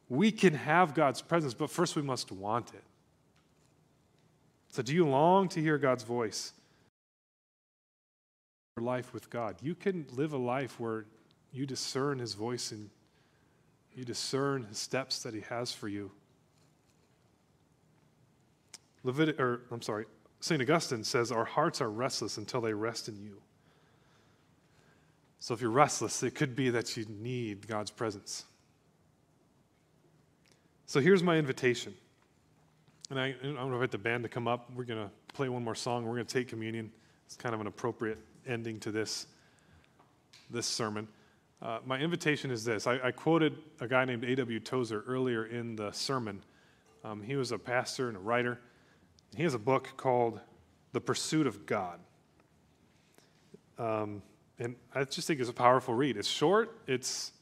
We 0.08 0.32
can 0.32 0.52
have 0.52 0.94
God's 0.94 1.22
presence, 1.22 1.54
but 1.54 1.70
first 1.70 1.94
we 1.94 2.02
must 2.02 2.32
want 2.32 2.74
it. 2.74 2.82
So, 4.70 4.82
do 4.82 4.92
you 4.92 5.06
long 5.06 5.48
to 5.50 5.60
hear 5.60 5.78
God's 5.78 6.02
voice? 6.02 6.52
Life 8.80 9.14
with 9.14 9.30
God. 9.30 9.54
You 9.62 9.76
can 9.76 10.06
live 10.16 10.32
a 10.32 10.38
life 10.38 10.80
where 10.80 11.04
you 11.52 11.66
discern 11.66 12.18
His 12.18 12.34
voice 12.34 12.72
and 12.72 12.90
you 13.94 14.04
discern 14.04 14.64
His 14.64 14.78
steps 14.78 15.22
that 15.22 15.34
He 15.34 15.42
has 15.42 15.72
for 15.72 15.86
you. 15.86 16.10
Or 19.06 19.62
I'm 19.70 19.82
sorry, 19.82 20.06
St. 20.40 20.60
Augustine 20.60 21.04
says, 21.04 21.32
Our 21.32 21.44
hearts 21.44 21.80
are 21.80 21.90
restless 21.90 22.38
until 22.38 22.60
they 22.60 22.72
rest 22.72 23.08
in 23.08 23.18
you. 23.18 23.40
So 25.38 25.54
if 25.54 25.60
you're 25.60 25.70
restless, 25.70 26.22
it 26.22 26.34
could 26.34 26.56
be 26.56 26.70
that 26.70 26.96
you 26.96 27.06
need 27.08 27.68
God's 27.68 27.90
presence. 27.90 28.44
So 30.86 31.00
here's 31.00 31.22
my 31.22 31.36
invitation. 31.36 31.94
And 33.10 33.20
I, 33.20 33.34
I'm 33.42 33.54
going 33.54 33.68
to 33.68 33.74
invite 33.74 33.90
the 33.90 33.98
band 33.98 34.24
to 34.24 34.28
come 34.28 34.48
up. 34.48 34.70
We're 34.74 34.84
going 34.84 35.04
to 35.04 35.10
play 35.34 35.48
one 35.48 35.62
more 35.62 35.74
song. 35.74 36.04
We're 36.04 36.14
going 36.14 36.26
to 36.26 36.32
take 36.32 36.48
communion. 36.48 36.90
It's 37.26 37.36
kind 37.36 37.54
of 37.54 37.60
an 37.60 37.66
appropriate 37.66 38.18
ending 38.46 38.80
to 38.80 38.90
this, 38.90 39.26
this 40.50 40.66
sermon. 40.66 41.06
Uh, 41.62 41.78
my 41.84 41.98
invitation 41.98 42.50
is 42.50 42.64
this 42.64 42.86
I, 42.86 43.00
I, 43.02 43.10
quoted 43.10 43.56
a 43.80 43.88
guy 43.88 44.04
named 44.04 44.24
A.W. 44.24 44.60
Tozer 44.60 45.04
earlier 45.06 45.46
in 45.46 45.74
the 45.74 45.90
sermon. 45.90 46.42
Um, 47.02 47.22
he 47.22 47.36
was 47.36 47.50
a 47.50 47.58
pastor 47.58 48.08
and 48.08 48.16
a 48.16 48.20
writer. 48.20 48.60
He 49.36 49.42
has 49.42 49.52
a 49.52 49.58
book 49.58 49.90
called 49.98 50.40
The 50.92 51.00
Pursuit 51.00 51.46
of 51.46 51.66
God. 51.66 52.00
Um, 53.78 54.22
and 54.58 54.76
I 54.94 55.04
just 55.04 55.26
think 55.28 55.40
it's 55.40 55.50
a 55.50 55.52
powerful 55.52 55.92
read. 55.92 56.16
It's 56.16 56.26
short, 56.26 56.74
it's 56.86 57.32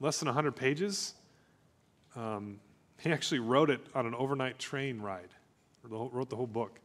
less 0.00 0.18
than 0.18 0.26
100 0.26 0.56
pages. 0.56 1.14
Um, 2.16 2.58
He 2.98 3.12
actually 3.12 3.38
wrote 3.38 3.70
it 3.70 3.80
on 3.94 4.04
an 4.04 4.16
overnight 4.16 4.58
train 4.58 5.00
ride, 5.00 5.28
wrote 5.84 6.28
the 6.28 6.34
whole 6.34 6.48
book. 6.48 6.80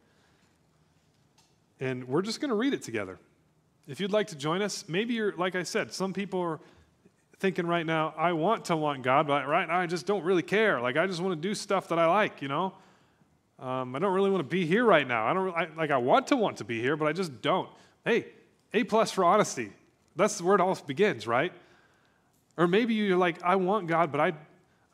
And 1.79 2.07
we're 2.07 2.21
just 2.21 2.39
going 2.39 2.49
to 2.49 2.55
read 2.55 2.75
it 2.75 2.83
together. 2.83 3.17
If 3.87 3.99
you'd 3.99 4.11
like 4.11 4.27
to 4.27 4.35
join 4.35 4.61
us, 4.61 4.85
maybe 4.87 5.15
you're, 5.15 5.35
like 5.35 5.55
I 5.55 5.63
said, 5.63 5.91
some 5.91 6.13
people 6.13 6.41
are 6.41 6.59
thinking 7.39 7.65
right 7.65 7.85
now, 7.85 8.13
I 8.15 8.33
want 8.33 8.65
to 8.65 8.77
want 8.77 9.01
God, 9.01 9.25
but 9.25 9.47
right 9.47 9.67
now 9.67 9.79
I 9.79 9.87
just 9.87 10.05
don't 10.05 10.23
really 10.23 10.43
care. 10.43 10.79
Like, 10.79 10.95
I 10.95 11.07
just 11.07 11.21
want 11.21 11.41
to 11.41 11.47
do 11.47 11.55
stuff 11.55 11.87
that 11.87 11.97
I 11.97 12.05
like, 12.05 12.43
you 12.43 12.47
know? 12.47 12.73
Um, 13.59 13.95
I 13.95 13.99
don't 13.99 14.13
really 14.13 14.29
want 14.29 14.47
to 14.47 14.49
be 14.49 14.65
here 14.65 14.85
right 14.85 15.07
now. 15.07 15.25
I 15.25 15.33
don't 15.33 15.49
I, 15.49 15.67
like. 15.75 15.89
I 15.89 15.97
want 15.97 16.27
to 16.27 16.35
want 16.35 16.57
to 16.57 16.63
be 16.63 16.79
here, 16.79 16.95
but 16.95 17.07
I 17.07 17.13
just 17.13 17.41
don't. 17.41 17.69
Hey, 18.05 18.25
A 18.73 18.83
plus 18.83 19.11
for 19.11 19.25
honesty. 19.25 19.71
That's 20.15 20.41
where 20.41 20.55
it 20.55 20.61
all 20.61 20.75
begins, 20.75 21.25
right? 21.25 21.51
Or 22.55 22.67
maybe 22.67 22.93
you're 22.93 23.17
like, 23.17 23.41
I 23.43 23.55
want 23.55 23.87
God, 23.87 24.11
but 24.11 24.19
I, 24.21 24.27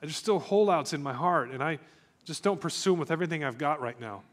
I 0.01 0.05
just 0.05 0.19
still 0.19 0.39
holdouts 0.39 0.93
in 0.93 1.03
my 1.03 1.13
heart, 1.13 1.51
and 1.51 1.63
I 1.63 1.79
just 2.25 2.43
don't 2.43 2.59
pursue 2.59 2.93
Him 2.93 2.99
with 2.99 3.11
everything 3.11 3.43
I've 3.43 3.57
got 3.57 3.81
right 3.81 3.99
now. 3.99 4.23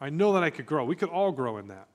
I 0.00 0.10
know 0.10 0.34
that 0.34 0.42
I 0.42 0.50
could 0.50 0.66
grow. 0.66 0.84
We 0.84 0.96
could 0.96 1.08
all 1.08 1.32
grow 1.32 1.56
in 1.56 1.68
that. 1.68 1.88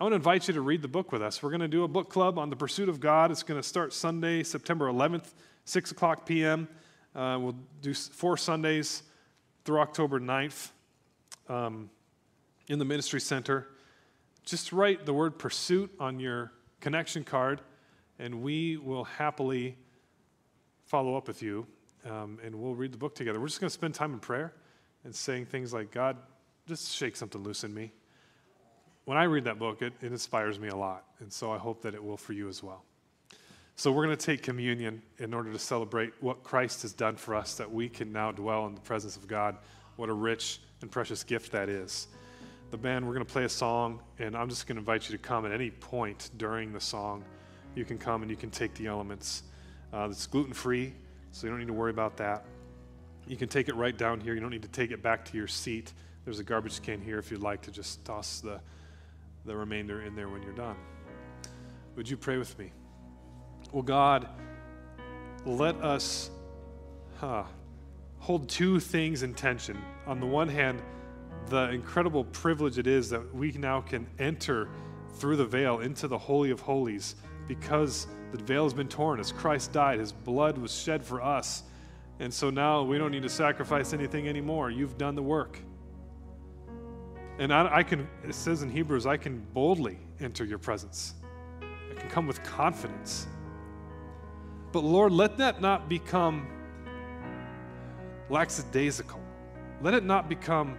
I 0.00 0.04
want 0.04 0.12
to 0.12 0.16
invite 0.16 0.48
you 0.48 0.54
to 0.54 0.60
read 0.60 0.80
the 0.80 0.88
book 0.88 1.12
with 1.12 1.22
us. 1.22 1.42
We're 1.42 1.50
going 1.50 1.60
to 1.60 1.68
do 1.68 1.84
a 1.84 1.88
book 1.88 2.08
club 2.08 2.38
on 2.38 2.50
the 2.50 2.56
pursuit 2.56 2.88
of 2.88 3.00
God. 3.00 3.30
It's 3.30 3.42
going 3.42 3.60
to 3.60 3.66
start 3.66 3.92
Sunday, 3.92 4.42
September 4.42 4.90
11th, 4.90 5.32
6 5.66 5.92
o'clock 5.92 6.26
p.m. 6.26 6.68
Uh, 7.14 7.38
we'll 7.40 7.56
do 7.82 7.92
four 7.94 8.36
Sundays 8.36 9.02
through 9.64 9.80
October 9.80 10.18
9th 10.18 10.70
um, 11.48 11.90
in 12.68 12.78
the 12.78 12.84
ministry 12.84 13.20
center. 13.20 13.68
Just 14.44 14.72
write 14.72 15.06
the 15.06 15.12
word 15.12 15.38
pursuit 15.38 15.90
on 16.00 16.18
your 16.18 16.52
connection 16.80 17.24
card, 17.24 17.60
and 18.18 18.42
we 18.42 18.76
will 18.76 19.04
happily 19.04 19.76
follow 20.84 21.16
up 21.16 21.28
with 21.28 21.42
you 21.42 21.66
um, 22.08 22.38
and 22.42 22.54
we'll 22.54 22.74
read 22.74 22.92
the 22.92 22.98
book 22.98 23.14
together. 23.14 23.40
We're 23.40 23.48
just 23.48 23.60
going 23.60 23.68
to 23.68 23.74
spend 23.74 23.94
time 23.94 24.12
in 24.12 24.20
prayer 24.20 24.52
and 25.04 25.14
saying 25.14 25.46
things 25.46 25.72
like, 25.72 25.90
God, 25.90 26.16
just 26.66 26.94
shake 26.94 27.16
something 27.16 27.42
loose 27.42 27.64
in 27.64 27.72
me. 27.72 27.92
When 29.04 29.18
I 29.18 29.24
read 29.24 29.44
that 29.44 29.58
book, 29.58 29.82
it, 29.82 29.92
it 30.00 30.12
inspires 30.12 30.58
me 30.58 30.68
a 30.68 30.76
lot, 30.76 31.04
and 31.20 31.32
so 31.32 31.50
I 31.50 31.58
hope 31.58 31.82
that 31.82 31.94
it 31.94 32.02
will 32.02 32.16
for 32.16 32.32
you 32.32 32.48
as 32.48 32.62
well. 32.62 32.84
So, 33.74 33.90
we're 33.90 34.04
going 34.04 34.16
to 34.16 34.26
take 34.26 34.42
communion 34.42 35.02
in 35.18 35.32
order 35.32 35.50
to 35.50 35.58
celebrate 35.58 36.12
what 36.20 36.44
Christ 36.44 36.82
has 36.82 36.92
done 36.92 37.16
for 37.16 37.34
us, 37.34 37.54
that 37.54 37.72
we 37.72 37.88
can 37.88 38.12
now 38.12 38.30
dwell 38.30 38.66
in 38.66 38.74
the 38.74 38.80
presence 38.82 39.16
of 39.16 39.26
God. 39.26 39.56
What 39.96 40.08
a 40.08 40.12
rich 40.12 40.60
and 40.82 40.90
precious 40.90 41.24
gift 41.24 41.52
that 41.52 41.68
is. 41.68 42.08
The 42.70 42.76
band, 42.76 43.06
we're 43.06 43.14
going 43.14 43.26
to 43.26 43.32
play 43.32 43.44
a 43.44 43.48
song, 43.48 44.00
and 44.18 44.36
I'm 44.36 44.48
just 44.48 44.66
going 44.66 44.76
to 44.76 44.80
invite 44.80 45.08
you 45.08 45.16
to 45.16 45.22
come 45.22 45.44
at 45.44 45.52
any 45.52 45.70
point 45.70 46.30
during 46.36 46.72
the 46.72 46.80
song. 46.80 47.24
You 47.74 47.84
can 47.84 47.98
come 47.98 48.22
and 48.22 48.30
you 48.30 48.36
can 48.36 48.50
take 48.50 48.74
the 48.74 48.86
elements. 48.86 49.42
Uh, 49.92 50.08
it's 50.10 50.26
gluten 50.26 50.52
free, 50.52 50.94
so 51.32 51.46
you 51.46 51.50
don't 51.50 51.60
need 51.60 51.66
to 51.66 51.72
worry 51.72 51.90
about 51.90 52.16
that. 52.16 52.44
You 53.26 53.36
can 53.36 53.48
take 53.48 53.68
it 53.68 53.74
right 53.74 53.96
down 53.96 54.20
here. 54.20 54.34
You 54.34 54.40
don't 54.40 54.50
need 54.50 54.62
to 54.62 54.68
take 54.68 54.90
it 54.90 55.02
back 55.02 55.24
to 55.26 55.36
your 55.36 55.46
seat. 55.46 55.92
There's 56.24 56.38
a 56.38 56.44
garbage 56.44 56.82
can 56.82 57.00
here 57.00 57.18
if 57.18 57.30
you'd 57.30 57.42
like 57.42 57.62
to 57.62 57.70
just 57.70 58.04
toss 58.04 58.40
the, 58.40 58.60
the 59.44 59.56
remainder 59.56 60.02
in 60.02 60.14
there 60.14 60.28
when 60.28 60.42
you're 60.42 60.54
done. 60.54 60.76
Would 61.96 62.08
you 62.08 62.16
pray 62.16 62.38
with 62.38 62.58
me? 62.58 62.72
Well, 63.70 63.82
God, 63.82 64.28
let 65.44 65.76
us 65.76 66.30
huh, 67.16 67.44
hold 68.18 68.48
two 68.48 68.80
things 68.80 69.22
in 69.22 69.34
tension. 69.34 69.76
On 70.06 70.18
the 70.20 70.26
one 70.26 70.48
hand, 70.48 70.82
the 71.46 71.70
incredible 71.70 72.24
privilege 72.24 72.78
it 72.78 72.86
is 72.86 73.10
that 73.10 73.34
we 73.34 73.52
now 73.52 73.80
can 73.80 74.06
enter 74.18 74.68
through 75.14 75.36
the 75.36 75.44
veil 75.44 75.80
into 75.80 76.08
the 76.08 76.18
Holy 76.18 76.50
of 76.50 76.60
Holies 76.60 77.16
because 77.46 78.06
the 78.32 78.42
veil 78.42 78.64
has 78.64 78.74
been 78.74 78.88
torn. 78.88 79.20
As 79.20 79.32
Christ 79.32 79.72
died, 79.72 80.00
his 80.00 80.12
blood 80.12 80.58
was 80.58 80.74
shed 80.74 81.02
for 81.02 81.22
us. 81.22 81.62
And 82.20 82.32
so 82.32 82.50
now 82.50 82.82
we 82.82 82.98
don't 82.98 83.10
need 83.10 83.22
to 83.22 83.28
sacrifice 83.28 83.92
anything 83.92 84.28
anymore. 84.28 84.70
You've 84.70 84.98
done 84.98 85.14
the 85.14 85.22
work. 85.22 85.58
And 87.38 87.52
I, 87.52 87.76
I, 87.76 87.82
can, 87.82 88.08
it 88.26 88.34
says 88.34 88.62
in 88.62 88.70
Hebrews, 88.70 89.06
I 89.06 89.16
can 89.16 89.44
boldly 89.52 89.98
enter 90.20 90.44
your 90.44 90.58
presence. 90.58 91.14
I 91.60 91.94
can 91.98 92.08
come 92.08 92.26
with 92.26 92.42
confidence. 92.42 93.26
But 94.70 94.84
Lord, 94.84 95.12
let 95.12 95.36
that 95.38 95.60
not 95.60 95.88
become 95.88 96.46
lackadaisical. 98.30 99.21
Let 99.82 99.94
it 99.94 100.04
not 100.04 100.28
become 100.28 100.76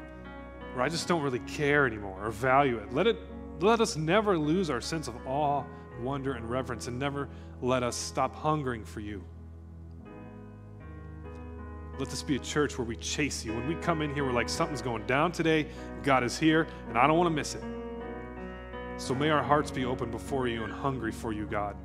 where 0.73 0.83
I 0.83 0.89
just 0.89 1.07
don't 1.07 1.21
really 1.21 1.39
care 1.39 1.85
anymore 1.85 2.17
or 2.23 2.31
value 2.31 2.77
it. 2.77 2.93
Let 2.93 3.07
it 3.07 3.17
let 3.59 3.79
us 3.79 3.95
never 3.95 4.37
lose 4.37 4.69
our 4.69 4.81
sense 4.81 5.07
of 5.07 5.15
awe, 5.27 5.63
wonder, 6.01 6.33
and 6.33 6.49
reverence, 6.49 6.87
and 6.87 6.97
never 6.97 7.29
let 7.61 7.83
us 7.83 7.95
stop 7.95 8.35
hungering 8.35 8.83
for 8.83 8.99
you. 8.99 9.23
Let 11.99 12.09
this 12.09 12.23
be 12.23 12.35
a 12.35 12.39
church 12.39 12.77
where 12.77 12.85
we 12.85 12.95
chase 12.95 13.45
you. 13.45 13.53
When 13.53 13.67
we 13.67 13.75
come 13.75 14.01
in 14.01 14.13
here, 14.13 14.25
we're 14.25 14.31
like, 14.31 14.49
something's 14.49 14.81
going 14.81 15.05
down 15.05 15.31
today. 15.31 15.67
God 16.01 16.23
is 16.23 16.37
here, 16.37 16.67
and 16.89 16.97
I 16.97 17.05
don't 17.05 17.17
want 17.17 17.27
to 17.27 17.35
miss 17.35 17.55
it. 17.55 17.63
So 18.97 19.13
may 19.13 19.29
our 19.29 19.43
hearts 19.43 19.69
be 19.69 19.85
open 19.85 20.09
before 20.09 20.47
you 20.47 20.63
and 20.63 20.73
hungry 20.73 21.11
for 21.11 21.31
you, 21.31 21.45
God. 21.45 21.75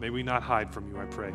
May 0.00 0.10
we 0.10 0.22
not 0.22 0.42
hide 0.42 0.74
from 0.74 0.88
you, 0.88 1.00
I 1.00 1.04
pray. 1.06 1.32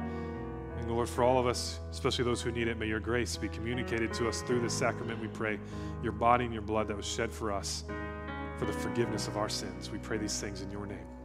And 0.79 0.91
Lord, 0.91 1.09
for 1.09 1.23
all 1.23 1.39
of 1.39 1.47
us, 1.47 1.79
especially 1.91 2.25
those 2.25 2.41
who 2.41 2.51
need 2.51 2.67
it, 2.67 2.77
may 2.77 2.87
your 2.87 2.99
grace 2.99 3.35
be 3.35 3.49
communicated 3.49 4.13
to 4.13 4.27
us 4.27 4.41
through 4.41 4.61
this 4.61 4.73
sacrament, 4.73 5.19
we 5.19 5.27
pray. 5.27 5.59
Your 6.03 6.11
body 6.11 6.45
and 6.45 6.53
your 6.53 6.63
blood 6.63 6.87
that 6.87 6.97
was 6.97 7.05
shed 7.05 7.31
for 7.31 7.51
us 7.51 7.83
for 8.57 8.65
the 8.65 8.73
forgiveness 8.73 9.27
of 9.27 9.37
our 9.37 9.49
sins. 9.49 9.91
We 9.91 9.97
pray 9.97 10.17
these 10.17 10.39
things 10.39 10.61
in 10.61 10.71
your 10.71 10.85
name. 10.85 11.16